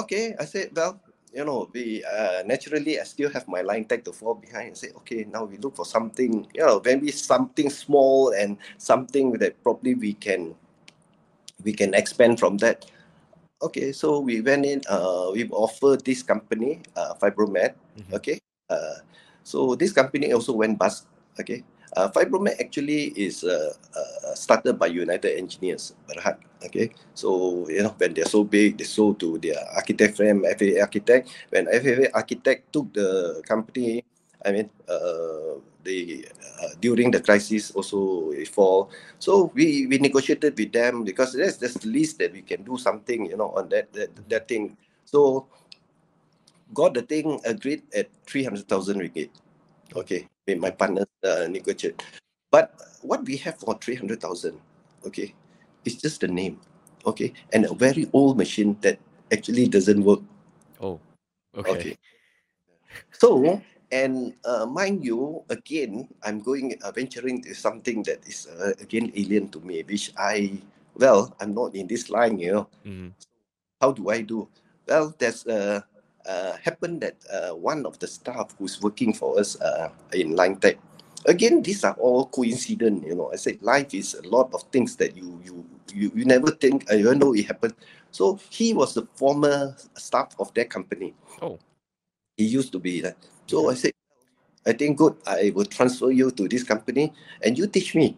[0.00, 1.00] okay, I said, well,
[1.32, 4.78] you know, we uh, naturally I still have my line tag to fall behind and
[4.78, 9.62] say, okay, now we look for something, you know, maybe something small and something that
[9.62, 10.54] probably we can
[11.64, 12.84] we can expand from that.
[13.62, 18.12] Okay, so we went in, uh, we offered this company, uh, Fibromat, Mhm.
[18.18, 18.38] okay.
[18.68, 18.98] Uh,
[19.44, 21.06] so this company also went bust,
[21.38, 21.62] okay.
[21.94, 22.08] Uh,
[22.58, 26.90] actually is uh, uh, started by United Engineers, Berhad, okay.
[27.14, 31.28] So, you know, when they're so big, they sold to their architect firm, FAA Architect.
[31.50, 34.04] When FAA Architect took the company,
[34.44, 36.24] I mean, uh, they,
[36.62, 38.90] uh, during the crisis also fall.
[39.18, 42.78] So we, we negotiated with them because that's, that's the least that we can do
[42.78, 44.76] something, you know, on that, that, that thing.
[45.04, 45.46] So
[46.72, 49.30] got the thing agreed at 300,000 ringgit.
[49.94, 51.46] Okay, with my partners uh.
[52.50, 54.58] But what we have for 300,000,
[55.06, 55.34] okay,
[55.84, 56.60] it's just the name,
[57.06, 58.98] okay, and a very old machine that
[59.32, 60.20] actually doesn't work.
[60.80, 61.00] Oh,
[61.56, 61.70] okay.
[61.72, 61.96] Okay.
[63.12, 68.72] So, and uh, mind you, again, I'm going uh, venturing to something that is uh,
[68.80, 70.60] again alien to me, which I,
[70.96, 72.68] well, I'm not in this line, you know.
[72.84, 73.12] Mhm.
[73.80, 74.46] How do I do?
[74.86, 75.80] Well, there's uh,
[76.26, 80.56] uh, happened that uh, one of the staff who's working for us uh, in Line
[80.56, 80.78] Tech.
[81.26, 83.30] Again, these are all coincident, you know.
[83.32, 86.90] I said life is a lot of things that you you you, you never think,
[86.90, 87.74] uh, you know, it happened.
[88.10, 91.14] So he was the former staff of that company.
[91.40, 91.58] Oh.
[92.36, 93.16] He used to be that.
[93.46, 93.70] So Okay.
[93.70, 93.92] I said,
[94.66, 95.16] I think good.
[95.26, 98.16] I will transfer you to this company, and you teach me.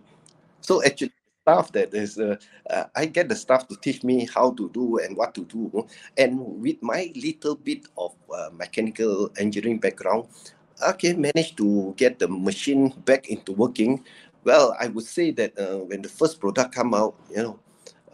[0.60, 1.12] So actually,
[1.44, 2.37] staff that is, uh,
[2.70, 5.87] uh, I get the staff to teach me how to do and what to do,
[6.16, 10.24] and with my little bit of uh, mechanical engineering background,
[10.80, 14.02] okay, managed to get the machine back into working.
[14.44, 17.61] Well, I would say that uh, when the first product come out, you know,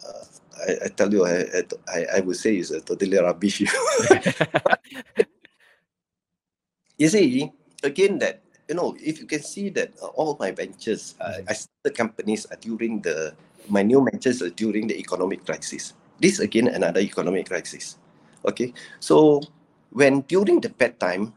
[0.03, 0.25] uh,
[0.67, 3.63] I, I tell you, I, I I would say it's a totally rubbish.
[6.99, 7.51] you see,
[7.83, 11.51] again, that you know, if you can see that uh, all my ventures, uh, Mhm.
[11.51, 13.35] I started companies uh, during the
[13.67, 15.91] my new ventures are during the economic crisis.
[16.23, 17.99] This again another economic crisis.
[18.47, 18.71] Okay,
[19.03, 19.43] so
[19.91, 21.35] when during the bad time,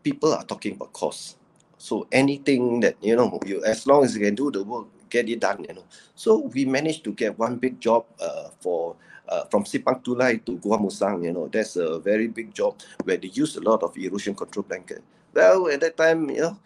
[0.00, 1.36] people are talking about cost.
[1.76, 5.28] So anything that you know, you as long as you can do the work, get
[5.28, 5.60] it done.
[5.68, 5.86] You know.
[6.16, 8.96] So we managed to get one big job uh, for
[9.28, 11.20] uh, from Simpang Pulai to Gua Musang.
[11.20, 14.64] You know, that's a very big job where they use a lot of erosion control
[14.64, 15.04] blanket.
[15.36, 16.56] Well, at that time, you know,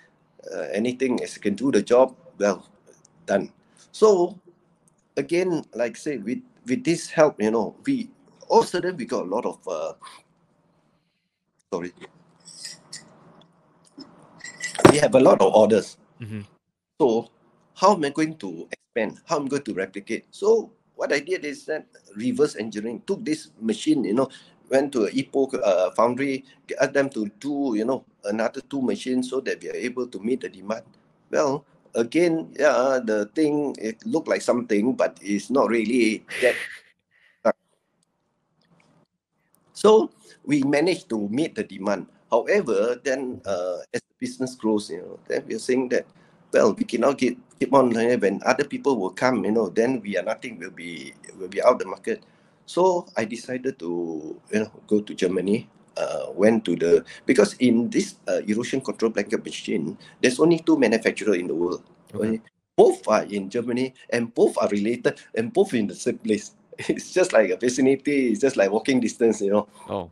[0.47, 2.63] uh, anything as you can do the job, well,
[3.27, 3.51] done.
[3.91, 4.39] So
[5.17, 6.39] again, like say with
[6.71, 8.11] with this help, you know, we
[8.47, 9.95] all of a sudden we got a lot of uh,
[11.75, 11.91] sorry.
[14.93, 15.99] We have a lot of orders.
[16.23, 16.47] Mhm.
[17.03, 17.27] So
[17.75, 19.19] how am I going to expand?
[19.27, 20.31] How am I going to replicate?
[20.31, 24.31] So what I did is that reverse engineering took this machine, you know,
[24.71, 26.45] went to a Ipoh uh, foundry,
[26.81, 30.19] asked them to do, you know, another two machines so that we are able to
[30.19, 30.85] meet the demand.
[31.31, 36.57] Well, again, yeah, the thing it looked like something, but it's not really that.
[39.73, 40.13] So
[40.45, 42.05] we managed to meet the demand.
[42.31, 46.05] However, then uh, as the business grows, you know, then we're saying that
[46.53, 50.17] well, we cannot keep keep on when other people will come, you know, then we
[50.19, 52.25] are nothing will be will be out the market.
[52.67, 55.69] So I decided to you know go to Germany.
[55.97, 60.79] Uh, went to the because in this uh, erosion control blanket machine, there's only two
[60.79, 61.83] manufacturers in the world.
[62.15, 62.41] Okay.
[62.77, 66.55] Both are in Germany and both are related and both in the same place.
[66.89, 68.33] It's just like a vicinity.
[68.33, 69.69] It's just like walking distance, you know.
[69.91, 70.09] Oh,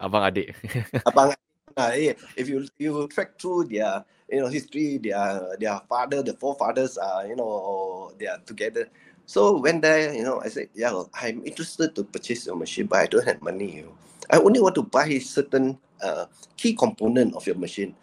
[0.00, 0.56] abang adik.
[1.08, 1.36] Abang,
[1.76, 6.32] ah, eh, if you you track through their you know history, their their father, the
[6.40, 8.88] forefathers are you know they are together.
[9.26, 13.00] So when there, you know, I said, yeah, I'm interested to purchase your machine, but
[13.02, 13.82] I don't have money.
[13.82, 13.94] You know.
[14.30, 17.94] I only want to buy a certain uh, key component of your machine.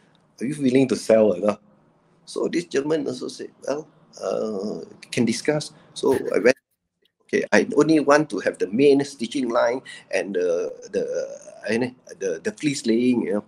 [0.41, 1.35] Are you willing to sell?
[1.35, 1.57] You know?
[2.25, 3.87] So this German also said, well,
[4.21, 5.71] uh, can discuss.
[5.93, 6.57] So I went.
[7.25, 9.81] Okay, I only want to have the main stitching line
[10.13, 11.03] and the the
[11.65, 13.23] uh, the the fleece laying.
[13.23, 13.45] You know.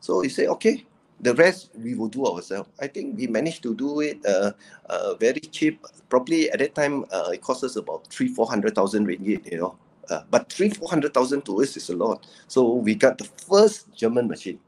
[0.00, 0.84] So he said, okay,
[1.20, 2.68] the rest we will do ourselves.
[2.80, 4.52] I think we managed to do it uh,
[4.90, 5.80] uh, very cheap.
[6.10, 9.50] Probably at that time, uh, it cost us about three, four hundred thousand ringgit.
[9.50, 9.78] You know,
[10.10, 12.26] uh, but three, four hundred thousand to us is a lot.
[12.48, 14.58] So we got the first German machine.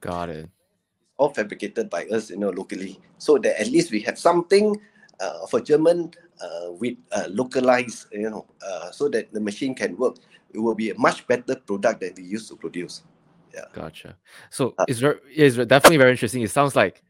[0.00, 0.50] Got it.
[1.16, 4.78] All fabricated by us, you know, locally, so that at least we have something
[5.18, 9.96] uh, for German uh, with uh, localized, you know, uh, so that the machine can
[9.96, 10.16] work.
[10.52, 13.02] It will be a much better product than we used to produce.
[13.54, 13.64] Yeah.
[13.72, 14.16] Gotcha.
[14.50, 16.42] So uh, it's very, it's definitely very interesting.
[16.42, 17.02] It sounds like,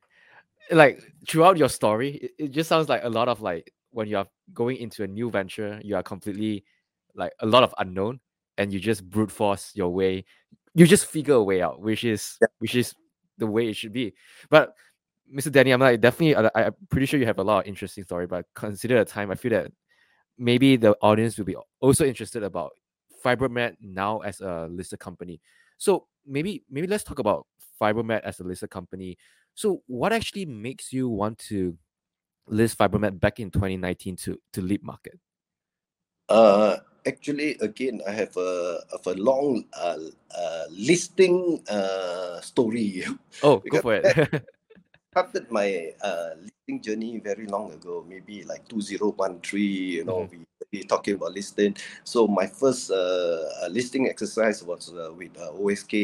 [0.70, 4.18] like throughout your story, it, it just sounds like a lot of like when you
[4.18, 6.62] are going into a new venture, you are completely
[7.14, 8.20] like a lot of unknown,
[8.59, 10.26] and you just brute force your way.
[10.74, 12.48] You just figure a way out, which is yeah.
[12.59, 12.94] which is
[13.38, 14.12] the way it should be.
[14.50, 14.74] But
[15.35, 15.50] Mr.
[15.50, 16.35] Danny, I'm like definitely.
[16.35, 19.06] Uh, I, I'm pretty sure you have a lot of interesting story, but consider the
[19.06, 19.30] time.
[19.30, 19.72] I feel that
[20.37, 22.72] maybe the audience will be also interested about
[23.24, 25.40] Fibromat now as a listed company.
[25.78, 27.46] So maybe maybe let's talk about
[27.80, 29.16] Fibromat as a listed company.
[29.54, 31.78] So what actually makes you want to
[32.48, 35.18] list Fibromat back in 2019 to to LEAP Market?
[36.28, 39.98] Uh, actually, again, I have a of a long uh,
[40.37, 43.04] uh listing uh story.
[43.42, 44.44] Oh, go for it.
[45.16, 50.44] started my uh, listing journey very long ago, maybe like 2013, you know, mm-hmm.
[50.70, 51.74] we, we talking about listing.
[52.04, 55.94] So my first uh, uh listing exercise was uh, with uh, OSK,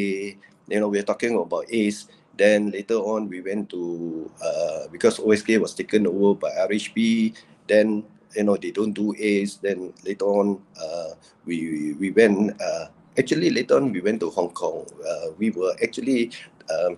[0.68, 2.09] you know, we are talking about ACE.
[2.37, 7.35] Then later on, we went to, uh, because OSK was taken over by RHB,
[7.68, 9.57] then, you know, they don't do ACE.
[9.57, 11.11] Then later on, uh,
[11.45, 12.87] we, we went, uh,
[13.18, 14.87] actually later on, we went to Hong Kong.
[15.07, 16.31] Uh, we were actually,
[16.73, 16.97] um,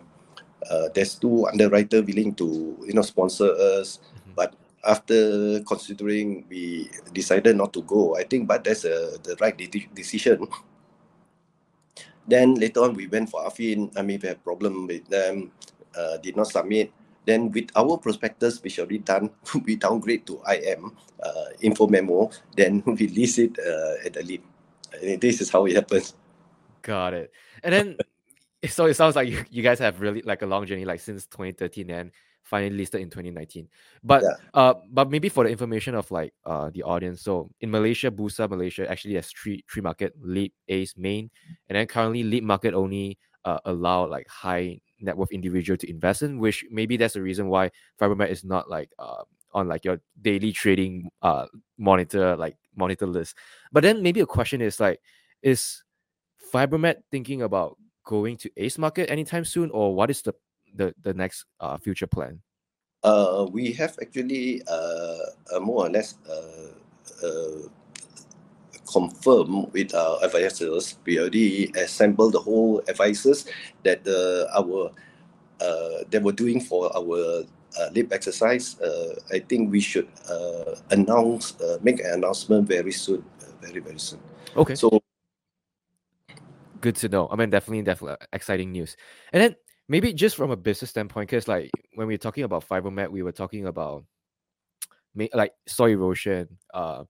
[0.70, 4.32] uh, there's two underwriter willing to you know sponsor us mm-hmm.
[4.34, 9.56] but after considering we decided not to go i think but that's a, the right
[9.56, 10.46] de- decision
[12.26, 15.52] then later on we went for Affin i mean we had problem with them
[15.96, 16.90] uh, did not submit.
[17.26, 19.30] Then with our prospectus which already done
[19.64, 22.30] we downgrade to im uh, info memo.
[22.56, 24.44] Then we list it uh, at the LEAP
[25.20, 26.14] this is how it happens.
[26.82, 27.32] Got it.
[27.62, 27.96] And then
[28.68, 31.26] so it sounds like you, you guys have really like a long journey like since
[31.26, 32.10] 2013 and
[32.44, 33.68] finally listed in 2019
[34.02, 34.36] but yeah.
[34.54, 38.48] uh but maybe for the information of like uh the audience so in malaysia bursa
[38.48, 41.30] malaysia actually has three three market LEAP, ace main
[41.68, 46.22] and then currently LEAP Market only uh, allow like high net worth individual to invest
[46.22, 50.00] in which maybe that's the reason why fibromat is not like uh on like your
[50.22, 51.46] daily trading uh
[51.78, 53.36] monitor like monitor list
[53.70, 55.00] but then maybe a question is like
[55.42, 55.82] is
[56.52, 60.34] fibromat thinking about going to Ace Market anytime soon, or what is the
[60.74, 62.40] the, the next uh, future plan?
[63.02, 67.68] Uh, we have actually uh, more or less uh, uh,
[68.90, 70.96] confirmed with our advisors.
[71.04, 73.46] We already assembled the whole advisors
[73.82, 74.90] that uh, our
[75.60, 77.44] uh, they were doing for our
[77.78, 78.80] uh, lip exercise.
[78.80, 83.80] Uh, I think we should uh, announce, uh, make an announcement very soon, uh, very
[83.80, 84.20] very soon.
[84.56, 84.74] Okay.
[84.74, 85.00] So
[86.80, 87.28] good to know.
[87.30, 88.96] I mean, definitely, definitely exciting news.
[89.32, 89.56] And then
[89.88, 93.22] maybe just from a business standpoint, because like when we are talking about Fibromat, we
[93.22, 94.04] were talking about
[95.32, 96.48] like soil erosion.
[96.72, 97.04] Uh,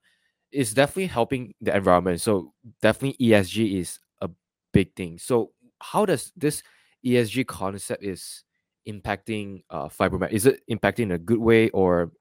[0.53, 2.21] it's definitely helping the environment.
[2.21, 4.31] So definitely ESG is a
[4.73, 5.19] big thing.
[5.19, 6.63] So how does this
[7.05, 8.45] ESG concept is
[8.89, 10.33] impacting uh, Fibromat?
[10.33, 12.13] Is it impacting in a good way or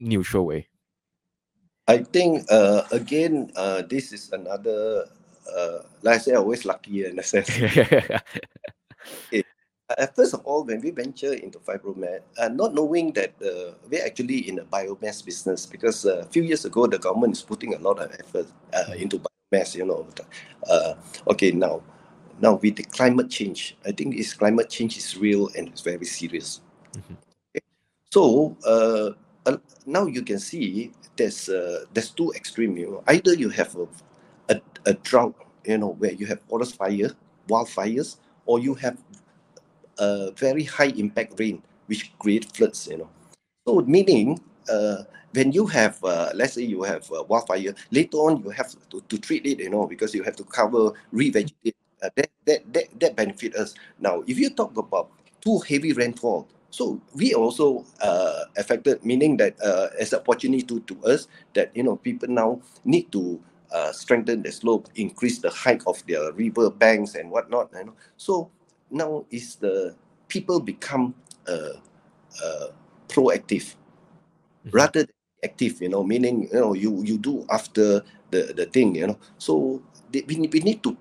[0.00, 0.68] neutral way?
[1.88, 5.06] I think uh, again, uh, this is another
[5.50, 7.48] uh, like I say, always lucky in a sense.
[9.32, 9.46] it,
[9.98, 14.04] uh, first of all, when we venture into Fibromat, uh, not knowing that uh, we're
[14.04, 17.74] actually in a biomass business, because uh, a few years ago the government is putting
[17.74, 19.74] a lot of effort uh, into biomass.
[19.74, 20.06] You know,
[20.68, 20.94] uh,
[21.28, 21.82] okay now,
[22.40, 26.04] now with the climate change, I think this climate change is real and it's very
[26.04, 26.60] serious.
[26.94, 27.14] Mm-hmm.
[27.54, 27.64] Okay.
[28.10, 29.10] So uh,
[29.46, 32.76] uh, now you can see there's uh, there's two extreme.
[32.76, 33.88] You know, either you have a
[34.48, 37.10] a, a drought, you know, where you have forest fire,
[37.48, 38.98] wildfires, or you have
[39.98, 43.08] a very high impact rain, which create floods, you know.
[43.66, 48.42] So meaning, uh, when you have, uh, let's say you have a wildfire, later on
[48.42, 51.74] you have to, to treat it, you know, because you have to cover, revegetate.
[52.02, 53.74] Uh, that, that, that, that benefit us.
[54.00, 59.54] Now, if you talk about too heavy rainfall, so we also uh, affected, meaning that
[59.62, 63.40] uh, as opportunity to, to us that you know people now need to
[63.72, 67.70] uh, strengthen the slope, increase the height of their river banks and whatnot.
[67.76, 68.50] You know, so
[68.92, 69.94] now is the
[70.28, 71.14] people become
[71.48, 71.80] uh,
[72.44, 72.66] uh,
[73.08, 74.70] proactive mm-hmm.
[74.70, 75.80] rather than active.
[75.82, 78.94] You know, meaning you know you you do after the the thing.
[78.96, 80.96] You know, so they, we we need to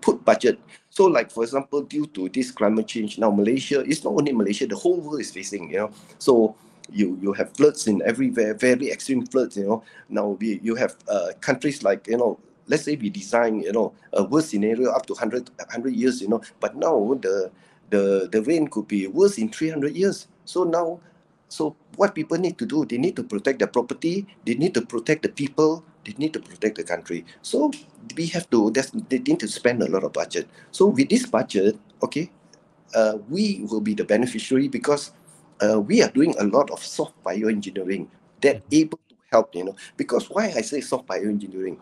[0.00, 0.58] put budget.
[0.90, 4.66] So, like for example, due to this climate change, now Malaysia, it's not only Malaysia,
[4.66, 5.90] the whole world is facing, you know.
[6.18, 6.54] So
[6.90, 9.82] you you have floods in everywhere, very extreme floods, you know.
[10.08, 13.92] Now we you have uh, countries like, you know, let's say we design, you know,
[14.12, 17.50] a worst scenario up to 100, 100 years, you know, but now the
[17.90, 20.28] the the rain could be worse in 300 years.
[20.44, 21.00] So now
[21.52, 24.80] so what people need to do, they need to protect their property, they need to
[24.80, 27.26] protect the people, they need to protect the country.
[27.42, 27.70] So
[28.16, 30.48] we have to, they need to spend a lot of budget.
[30.70, 32.30] So with this budget, okay,
[32.94, 35.12] uh, we will be the beneficiary because
[35.60, 38.08] uh, we are doing a lot of soft bioengineering
[38.40, 38.88] that mm-hmm.
[38.88, 41.76] able to help, you know, because why I say soft bioengineering?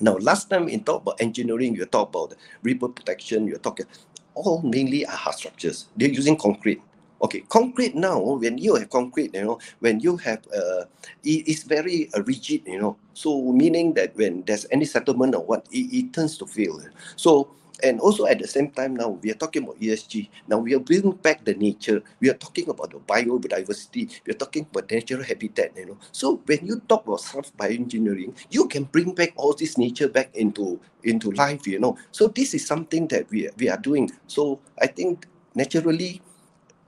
[0.00, 3.86] Now, last time in talk about engineering, you talk about ripple protection, you're talking,
[4.34, 5.86] all mainly are hard structures.
[5.96, 6.82] They're using concrete
[7.22, 10.84] Okay, concrete now, when you have concrete, you know, when you have, uh,
[11.24, 12.96] it, it's very uh, rigid, you know.
[13.14, 16.80] So meaning that when there's any settlement or what, it, it turns to fail.
[17.16, 17.48] So
[17.82, 20.28] and also at the same time now we are talking about ESG.
[20.48, 22.02] Now we are bringing back the nature.
[22.20, 24.20] We are talking about the biodiversity.
[24.26, 25.76] We are talking about natural habitat.
[25.76, 29.76] You know, so when you talk about soft bioengineering, you can bring back all this
[29.76, 31.66] nature back into into life.
[31.66, 34.10] You know, so this is something that we we are doing.
[34.26, 36.22] So I think naturally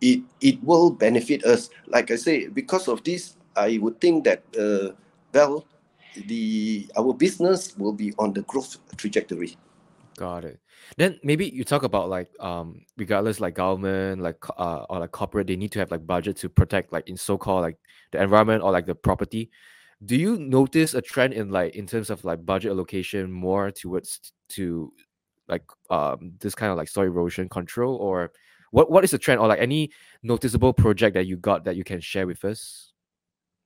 [0.00, 1.70] it it will benefit us.
[1.86, 4.94] Like I say, because of this, I would think that uh,
[5.32, 5.66] well,
[6.26, 9.56] the our business will be on the growth trajectory.
[10.16, 10.60] Got it.
[10.96, 15.46] Then maybe you talk about like um regardless like government like uh or like corporate
[15.46, 17.78] they need to have like budget to protect like in so called like
[18.12, 19.50] the environment or like the property.
[20.04, 24.32] Do you notice a trend in like in terms of like budget allocation more towards
[24.50, 24.92] to
[25.48, 28.32] like um this kind of like soil erosion control or
[28.70, 29.90] what what is the trend or like any
[30.22, 32.93] noticeable project that you got that you can share with us?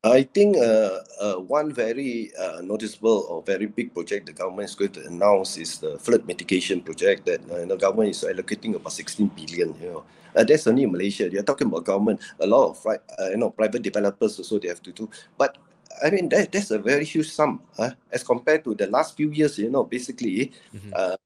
[0.05, 4.77] I think uh, uh, one very uh, noticeable or very big project the government is
[4.77, 8.93] going to announce is the flood mitigation project that uh, the government is allocating about
[8.93, 9.75] 16 billion.
[9.83, 10.05] You know,
[10.37, 11.29] uh, that's only in Malaysia.
[11.29, 12.21] You're talking about government.
[12.39, 15.11] A lot of uh, you know private developers also they have to do.
[15.37, 15.59] But
[16.05, 19.31] I mean that that's a very huge sum uh, as compared to the last few
[19.31, 19.59] years.
[19.59, 20.93] You know, basically, mm-hmm.
[20.95, 21.17] uh,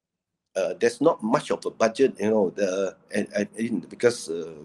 [0.56, 4.56] uh, there's not much of a budget, you know, the and, and because uh,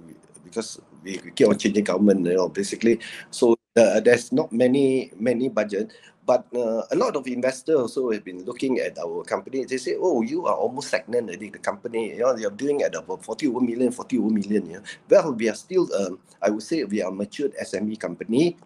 [0.46, 3.02] because we, we keep on changing government, you know, basically.
[3.32, 5.94] So uh, there's not many many budget,
[6.26, 9.64] but uh, a lot of investors also have been looking at our company.
[9.64, 11.50] They say, "Oh, you are almost stagnant already.
[11.50, 14.66] The company, you know, you're doing at about 41 million, 41 million.
[14.66, 14.84] You know?
[15.10, 18.58] Well, we are still, um, I would say, we are a matured SME company.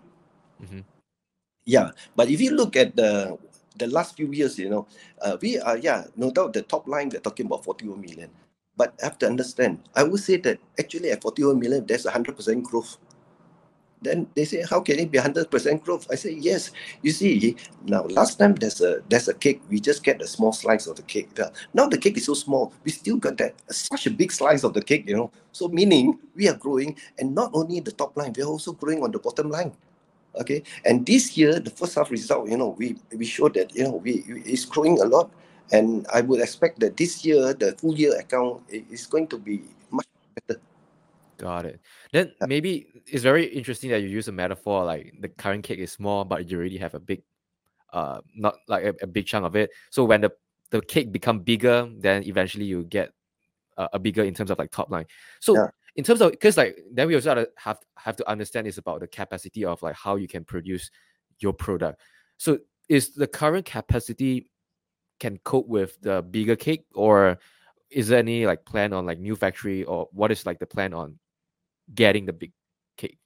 [0.64, 0.82] Mm-hmm.
[1.66, 3.38] Yeah, but if you look at the
[3.78, 4.88] the last few years, you know,
[5.22, 8.30] uh, we are, yeah, no doubt the top line, we're talking about 41 million.
[8.78, 12.64] But I have to understand, I would say that actually at 41 million, there's 100%
[12.64, 12.98] growth.
[14.02, 16.08] Then they say, how can it be 100% growth?
[16.10, 16.72] I say, yes.
[17.04, 20.54] You see, now last time there's a there's a cake, we just get a small
[20.54, 21.30] slice of the cake.
[21.74, 24.74] Now the cake is so small, we still got that such a big slice of
[24.74, 25.32] the cake, you know.
[25.52, 29.12] So meaning we are growing, and not only the top line, we're also growing on
[29.12, 29.72] the bottom line
[30.40, 33.84] okay and this year the first half result you know we we showed that you
[33.84, 35.30] know we it's growing a lot
[35.72, 39.62] and i would expect that this year the full year account is going to be
[39.92, 40.60] much better
[41.42, 41.82] got it.
[42.14, 45.92] Then maybe it's very interesting that you use a metaphor like the current cake is
[45.92, 47.24] small but you already have a big
[47.92, 49.72] uh not like a, a big chunk of it.
[49.90, 50.32] So when the
[50.70, 53.12] the cake become bigger then eventually you get
[53.78, 55.06] a, a bigger in terms of like top line.
[55.40, 55.68] So yeah.
[55.96, 59.08] in terms of because like then we also have have to understand is about the
[59.08, 60.92] capacity of like how you can produce
[61.40, 62.00] your product.
[62.38, 64.50] So is the current capacity
[65.20, 67.38] can cope with the bigger cake or
[67.92, 70.94] is there any like plan on like new factory or what is like the plan
[70.94, 71.20] on
[71.94, 72.52] getting the big
[72.98, 73.18] cake?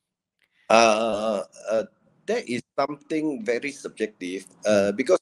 [0.69, 1.83] Uh, uh
[2.25, 5.19] that is something very subjective uh, because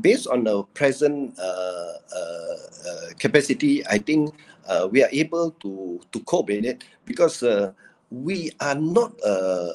[0.00, 2.56] based on the present uh, uh,
[2.88, 4.34] uh, capacity, I think
[4.66, 7.72] uh, we are able to to cope with it because uh,
[8.10, 9.74] we are not a,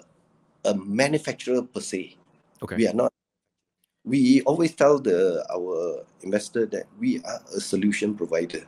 [0.66, 2.18] a manufacturer per se.
[2.64, 2.76] Okay.
[2.76, 3.12] We are not.
[4.04, 8.64] We always tell the our investor that we are a solution provider.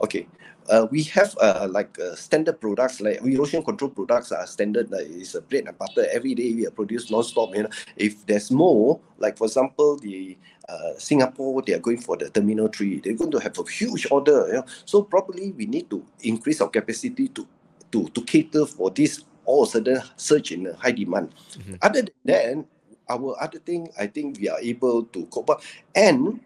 [0.00, 0.28] Okay,
[0.68, 5.06] uh, we have uh, like uh, standard products like erosion control products are standard like
[5.08, 6.06] it's a bread and butter.
[6.10, 7.68] Every day we are produced non-stop you know.
[7.96, 10.36] If there's more like for example the
[10.68, 14.06] uh, Singapore they are going for the terminal 3 they're going to have a huge
[14.10, 14.64] order you know.
[14.84, 17.46] So probably we need to increase our capacity to
[17.92, 21.34] to to cater for this all of a sudden surge in high demand.
[21.58, 21.74] Mm-hmm.
[21.82, 22.64] other than that
[23.10, 25.62] our other thing I think we are able to cope up.
[25.94, 26.40] And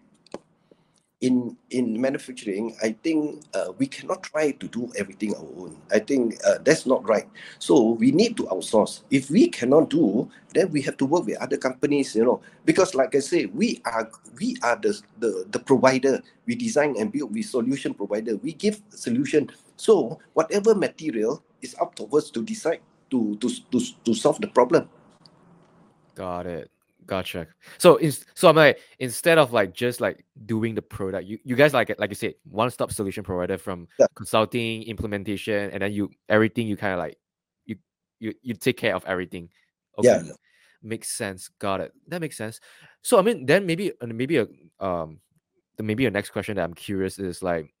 [1.21, 5.75] in in manufacturing, I think uh, we cannot try to do everything our own.
[5.91, 7.27] I think uh, that's not right.
[7.59, 9.03] So we need to outsource.
[9.11, 12.15] If we cannot do, then we have to work with other companies.
[12.15, 14.09] You know, because like I say, we are
[14.39, 16.23] we are the the, the provider.
[16.47, 17.33] We design and build.
[17.33, 18.37] We solution provider.
[18.37, 19.51] We give solution.
[19.75, 22.79] So whatever material is up to us to decide
[23.11, 24.87] to to to, to solve the problem.
[26.15, 26.71] Got it.
[27.09, 27.47] Gotcha.
[27.79, 31.55] So is so I'm like instead of like just like doing the product, you, you
[31.55, 34.05] guys like like you said, one stop solution provider from Yeah.
[34.13, 37.17] consulting, implementation, and then you everything you kind of like
[37.65, 37.77] you
[38.19, 39.49] you you take care of everything.
[40.03, 40.17] Yeah.
[40.17, 40.31] Okay.
[40.83, 41.49] Makes sense.
[41.57, 41.93] Got it.
[42.07, 42.61] That makes sense.
[43.01, 44.47] So I mean, then maybe uh, maybe a
[44.79, 45.19] um,
[45.77, 47.73] the maybe a next question that I'm curious is like,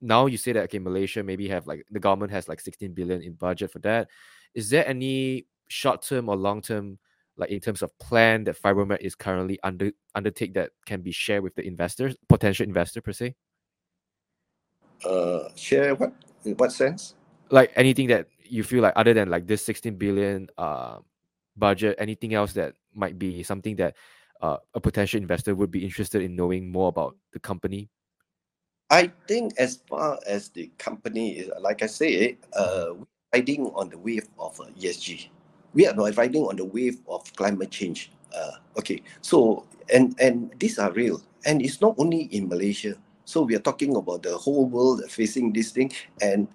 [0.00, 3.22] now you say that okay, Malaysia maybe have like the government has like 16 billion
[3.22, 4.08] in budget for that.
[4.52, 6.98] Is there any short term or long term
[7.36, 11.42] like in terms of plan that Fibromat is currently under undertake that can be shared
[11.42, 13.34] with the investors, potential investor per se?
[15.04, 16.12] Uh, share what
[16.44, 17.14] in what sense?
[17.50, 20.98] Like anything that you feel like other than like this 16 billion uh
[21.56, 23.96] budget, anything else that might be something that
[24.40, 27.88] uh, a potential investor would be interested in knowing more about the company?
[28.90, 32.94] I think as far as the company is, like I say, uh,
[33.32, 35.28] riding on the wave of uh, ESG.
[35.74, 38.10] We are riding on the wave of climate change.
[38.34, 42.96] Uh, okay, so and and these are real, and it's not only in Malaysia.
[43.24, 46.48] So we are talking about the whole world facing this thing, and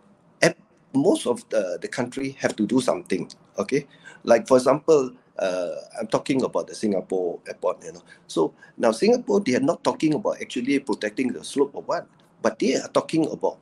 [0.93, 3.29] most of the the country have to do something.
[3.59, 3.87] Okay,
[4.23, 7.83] like for example, uh, I'm talking about the Singapore airport.
[7.85, 11.83] You know, so now Singapore they are not talking about actually protecting the slope or
[11.83, 12.07] what
[12.41, 13.57] but they are talking about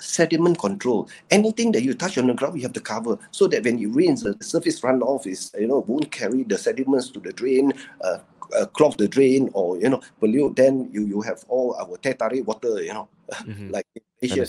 [0.00, 1.08] sediment control.
[1.30, 3.86] Anything that you touch on the ground, you have to cover so that when it
[3.86, 7.72] rains, the surface runoff is you know won't carry the sediments to the drain,
[8.02, 8.18] uh,
[8.56, 10.56] uh, clog the drain, or you know pollute.
[10.56, 13.08] Then you you have all our teh tarik water, you know,
[13.46, 13.70] Mhm.
[13.72, 14.46] like in Asia.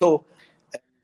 [0.00, 0.24] So,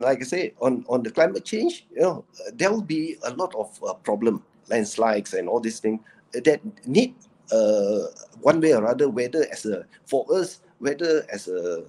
[0.01, 3.31] like I say, on on the climate change, you know, uh, there will be a
[3.35, 6.01] lot of uh, problem, landslides and all these things
[6.33, 7.15] that need
[7.53, 8.07] uh,
[8.43, 11.85] one way or other, whether as a for us, whether as a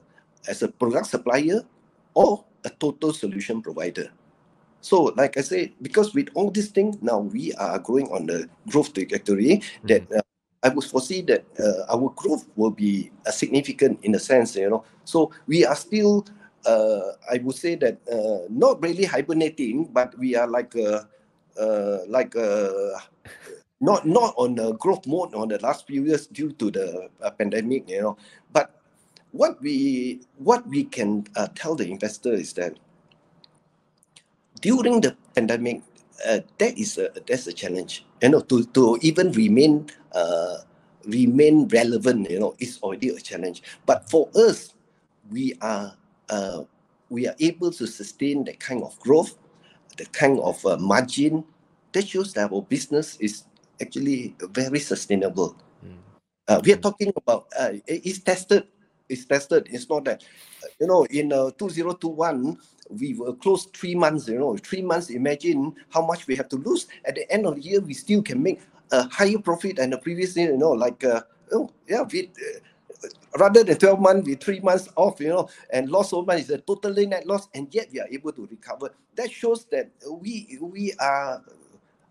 [0.48, 1.62] as a product supplier
[2.14, 4.12] or a total solution provider.
[4.82, 8.48] So, like I say, because with all these things now we are growing on the
[8.70, 10.22] growth trajectory that uh,
[10.64, 14.70] I would foresee that uh, our growth will be uh, significant in a sense, you
[14.70, 14.84] know.
[15.04, 16.26] So we are still,
[16.66, 21.04] uh, I would say that uh, not really hibernating, but we are like uh,
[21.60, 23.00] uh, like uh,
[23.82, 27.32] not not on the growth mode on the last few years due to the uh,
[27.32, 28.18] pandemic, you know.
[28.52, 28.79] But
[29.32, 32.74] what we what we can uh, tell the investor is that
[34.62, 35.82] during the pandemic,
[36.28, 38.06] uh, that is a that's a challenge.
[38.22, 40.58] You know, to to even remain uh,
[41.06, 43.64] remain relevant, you know, is already a challenge.
[43.86, 44.74] But for us,
[45.32, 45.96] we are
[46.30, 46.64] uh,
[47.10, 49.38] we are able to sustain that kind of growth,
[49.98, 51.46] the kind of uh, margin.
[51.92, 53.46] That shows that our business is
[53.82, 55.58] actually very sustainable.
[55.84, 55.98] Mm.
[56.48, 58.68] Uh, we are talking about uh, it's tested.
[59.10, 59.68] It's tested.
[59.72, 60.24] It's not that
[60.80, 62.58] you know in uh, 2021
[62.90, 64.28] we were closed three months.
[64.28, 65.10] You know, three months.
[65.10, 66.88] Imagine how much we have to lose.
[67.06, 69.98] At the end of the year, we still can make a higher profit than the
[69.98, 70.52] previous year.
[70.52, 72.28] You know, like uh, oh yeah, we.
[72.28, 72.60] Uh,
[73.38, 76.50] Rather than 12 months with three months off, you know, and lost so much, it's
[76.50, 78.90] a totally net loss, and yet we are able to recover.
[79.16, 79.90] That shows that
[80.20, 81.42] we we are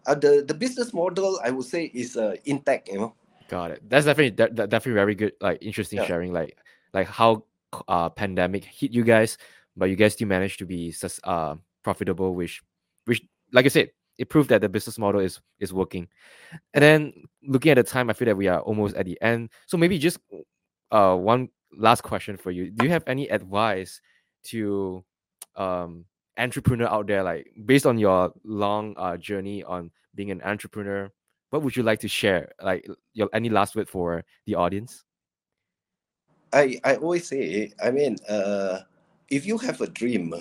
[0.06, 1.40] uh, the the business model.
[1.44, 2.88] I would say is uh, intact.
[2.88, 3.14] You know.
[3.48, 3.82] Got it.
[3.90, 5.32] That's definitely that definitely very good.
[5.42, 6.06] Like interesting Yeah.
[6.06, 6.32] sharing.
[6.32, 6.56] Like
[6.94, 7.44] like how
[7.88, 9.38] uh pandemic hit you guys,
[9.76, 12.62] but you guys still managed to be uh profitable, which
[13.04, 13.22] which
[13.52, 16.08] like I said, it proved that the business model is is working.
[16.74, 17.12] And then
[17.42, 19.50] looking at the time, I feel that we are almost at the end.
[19.66, 20.18] So maybe just
[20.90, 22.70] uh one last question for you.
[22.70, 24.00] Do you have any advice
[24.44, 25.04] to
[25.56, 26.04] um
[26.38, 31.10] entrepreneur out there, like based on your long uh journey on being an entrepreneur?
[31.50, 32.52] What would you like to share?
[32.62, 35.04] Like your any last word for the audience?
[36.52, 38.80] I, I always say, I mean, uh,
[39.30, 40.34] if you have a dream,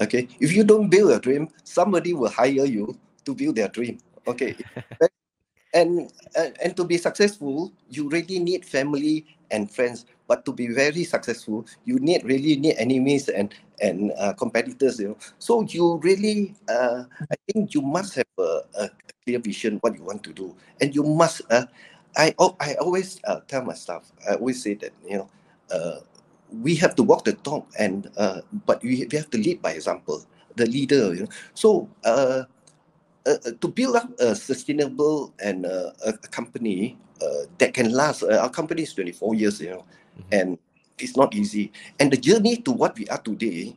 [0.00, 3.98] okay, if you don't build a dream, somebody will hire you to build their dream.
[4.26, 4.56] Okay.
[5.74, 10.06] and, and and to be successful, you really need family and friends.
[10.26, 15.00] But to be very successful, you need really need enemies and and uh, competitors.
[15.00, 18.90] You know, so you really, uh, I think you must have a, a
[19.24, 21.42] clear vision what you want to do, and you must.
[21.50, 21.66] Uh,
[22.16, 24.10] I al- I always uh, tell my staff.
[24.28, 25.28] I always say that you know,
[25.70, 26.00] uh,
[26.50, 29.72] we have to walk the talk, and uh, but we, we have to lead by
[29.72, 30.24] example.
[30.56, 31.28] The leader, you know.
[31.54, 32.44] So uh,
[33.26, 38.22] uh, uh, to build up a sustainable and uh, a, company, uh, that can last.
[38.22, 39.84] Uh, our company is 24 years, you know,
[40.18, 40.32] mm-hmm.
[40.32, 40.58] and
[40.98, 41.70] it's not easy.
[41.98, 43.76] And the journey to what we are today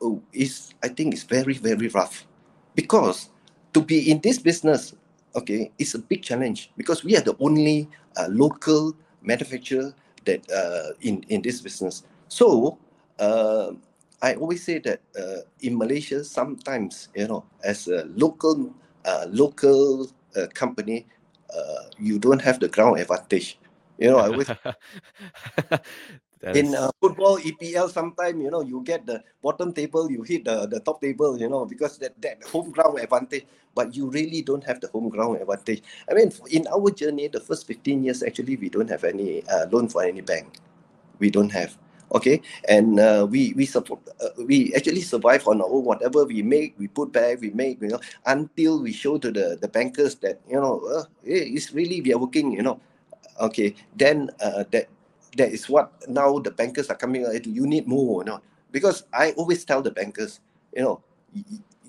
[0.00, 2.26] oh, is, I think, is very, very rough,
[2.74, 3.28] because
[3.74, 4.94] to be in this business,
[5.38, 10.92] okay, it's a big challenge because we are the only uh, local manufacturer that uh,
[11.00, 12.04] in in this business.
[12.28, 12.78] So
[13.18, 13.72] uh,
[14.22, 18.74] I always say that uh, in Malaysia, sometimes you know, as a local
[19.06, 21.06] uh, local uh, company,
[21.98, 23.58] you don't have the ground advantage.
[23.98, 24.46] You know, I always
[26.54, 30.66] in uh, football EPL sometimes you know you get the bottom table you hit the,
[30.66, 34.64] the top table you know because that, that home ground advantage but you really don't
[34.64, 35.82] have the home ground advantage.
[36.10, 39.66] I mean in our journey the first 15 years actually we don't have any uh,
[39.70, 40.58] loan for any bank.
[41.18, 41.76] We don't have
[42.14, 42.40] okay?
[42.68, 45.84] And uh, we we support uh, we actually survive on our own.
[45.84, 49.58] Whatever we make we put back we make you know until we show to the
[49.60, 52.80] the bankers that you know uh, it's really we are working you know
[53.40, 53.74] okay?
[53.96, 54.88] Then uh, that
[55.36, 58.40] that is what now the bankers are coming you need more you know
[58.72, 60.40] because i always tell the bankers
[60.74, 61.00] you know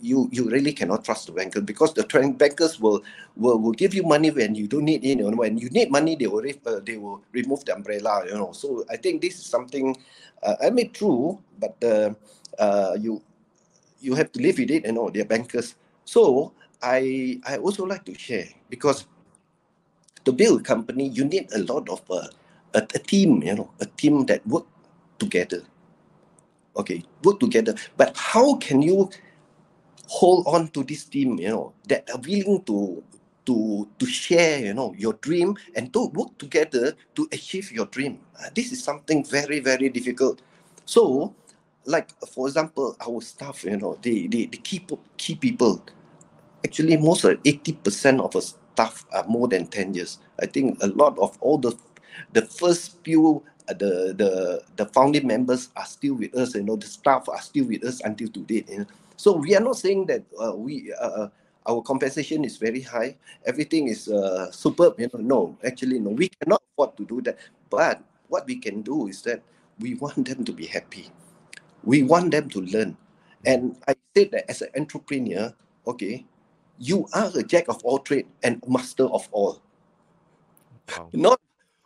[0.01, 2.03] you you really cannot trust the banker because the
[2.37, 3.03] bankers will,
[3.35, 5.19] will will give you money when you don't need it.
[5.19, 8.23] You know, when you need money, they will uh, they will remove the umbrella.
[8.25, 9.95] You know, so I think this is something.
[10.41, 12.13] Uh, I mean, true, but uh,
[12.57, 13.21] uh, you
[13.99, 14.85] you have to live with it.
[14.85, 15.75] You know, they're bankers.
[16.05, 19.05] So I I also like to share because
[20.25, 22.27] to build a company, you need a lot of uh,
[22.73, 23.43] a, a team.
[23.43, 24.65] You know, a team that work
[25.19, 25.63] together.
[26.77, 27.75] Okay, work together.
[27.97, 29.09] But how can you
[30.09, 33.03] hold on to this team, you know, that are willing to
[33.45, 38.19] to to share, you know, your dream and to work together to achieve your dream.
[38.41, 40.41] Uh, this is something very very difficult.
[40.85, 41.35] So,
[41.85, 44.85] like for example, our staff, you know, the the, the key
[45.17, 45.85] key people,
[46.65, 50.17] actually most of eighty percent of our staff are more than ten years.
[50.41, 51.77] I think a lot of all the
[52.33, 56.75] the first few uh, the the the founding members are still with us you know
[56.75, 58.85] the staff are still with us until today you know
[59.19, 61.29] so we are not saying that uh, we uh, uh,
[61.67, 63.17] our compensation is very high.
[63.45, 64.95] Everything is uh, superb.
[64.97, 66.11] You know, no, actually, no.
[66.11, 67.37] We cannot afford to do that.
[67.69, 68.01] But
[68.31, 69.43] what we can do is that
[69.77, 71.11] we want them to be happy.
[71.83, 72.95] We want them to learn.
[73.45, 75.53] And I said that as an entrepreneur,
[75.85, 76.25] okay,
[76.79, 79.61] you are a jack of all trades and master of all.
[80.95, 81.09] Wow.
[81.13, 81.39] Not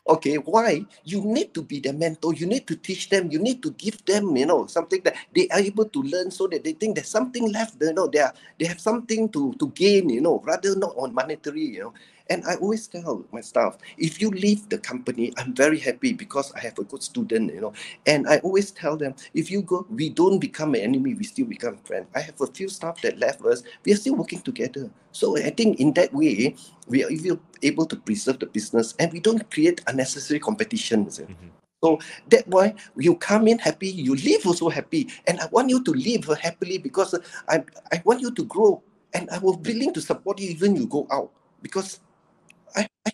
[0.03, 0.83] Okay, why?
[1.07, 2.33] You need to be the mentor.
[2.35, 3.31] You need to teach them.
[3.31, 6.45] You need to give them, you know, something that they are able to learn, so
[6.47, 7.79] that they think there's something left.
[7.79, 10.09] You know, they are they have something to to gain.
[10.11, 11.79] You know, rather not on monetary.
[11.79, 11.93] You know,
[12.29, 16.53] and I always tell my staff, if you leave the company, I'm very happy because
[16.53, 17.53] I have a good student.
[17.53, 17.73] You know,
[18.05, 21.13] and I always tell them, if you go, we don't become an enemy.
[21.15, 22.07] We still become friends.
[22.15, 23.63] I have a few staff that left us.
[23.83, 24.89] We are still working together.
[25.11, 26.55] So I think in that way,
[26.87, 31.19] we are able to preserve the business and we don't create unnecessary competitions.
[31.19, 31.47] Mm-hmm.
[31.83, 31.99] So
[32.29, 35.09] that why you come in happy, you leave also happy.
[35.27, 37.13] And I want you to live happily because
[37.49, 38.81] I, I want you to grow.
[39.13, 41.29] And I will willing to support you even you go out.
[41.61, 41.99] Because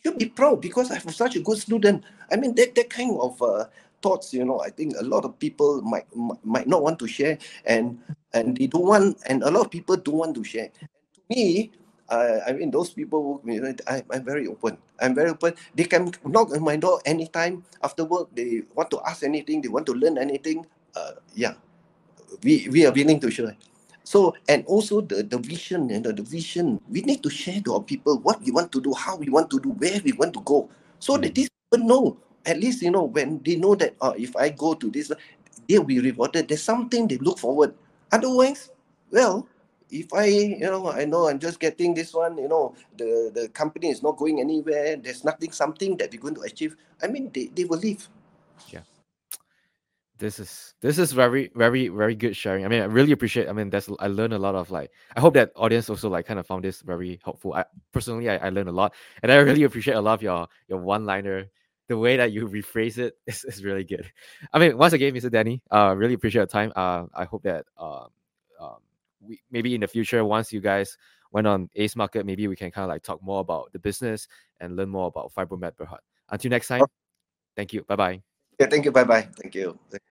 [0.03, 2.03] should be proud because I have such a good student.
[2.31, 3.65] I mean that, that kind of uh,
[4.01, 6.05] thoughts, you know, I think a lot of people might
[6.43, 7.99] might not want to share and
[8.33, 10.69] and they don't want and a lot of people don't want to share.
[11.15, 11.71] To me,
[12.09, 14.77] I, I mean, those people, you know, I, I'm very open.
[14.99, 15.53] I'm very open.
[15.75, 18.29] They can knock on my door anytime after work.
[18.35, 19.61] They want to ask anything.
[19.61, 20.65] They want to learn anything.
[20.95, 21.53] Uh, yeah,
[22.43, 23.55] we we are willing to share.
[24.09, 26.81] So and also the the vision and the, the vision.
[26.89, 29.53] We need to share to our people what we want to do, how we want
[29.53, 30.65] to do, where we want to go,
[30.97, 32.17] so that these people know.
[32.41, 35.13] At least you know when they know that uh, if I go to this,
[35.69, 36.49] they'll be rewarded.
[36.49, 37.77] There's something they look forward.
[38.11, 38.73] Otherwise,
[39.13, 39.45] well,
[39.91, 40.25] if I,
[40.57, 44.01] you know, I know I'm just getting this one, you know, the, the company is
[44.01, 47.65] not going anywhere, there's nothing, something that we're going to achieve, I mean, they, they
[47.65, 48.07] will leave.
[48.69, 48.81] Yeah.
[50.19, 52.65] This is this is very very very good sharing.
[52.65, 53.47] I mean, I really appreciate.
[53.47, 54.91] I mean, that's I learned a lot of like.
[55.15, 57.53] I hope that audience also like kind of found this very helpful.
[57.53, 57.63] I
[57.93, 58.93] personally I, I learned a lot,
[59.23, 61.45] and I really appreciate a lot of your your one liner
[61.87, 64.11] the way that you rephrase it is, is really good.
[64.53, 65.31] I mean, once again, Mr.
[65.31, 66.71] Danny, uh, really appreciate your time.
[66.75, 68.05] Uh, I hope that uh,
[68.59, 68.77] um,
[69.21, 70.97] we maybe in the future once you guys
[71.31, 74.27] went on Ace Market, maybe we can kind of like talk more about the business
[74.59, 75.99] and learn more about Fibromat Berhad.
[76.29, 76.83] Until next time,
[77.55, 77.83] thank you.
[77.83, 78.21] Bye bye.
[78.59, 78.91] Yeah, thank you.
[78.91, 79.27] Bye bye.
[79.41, 79.79] Thank you.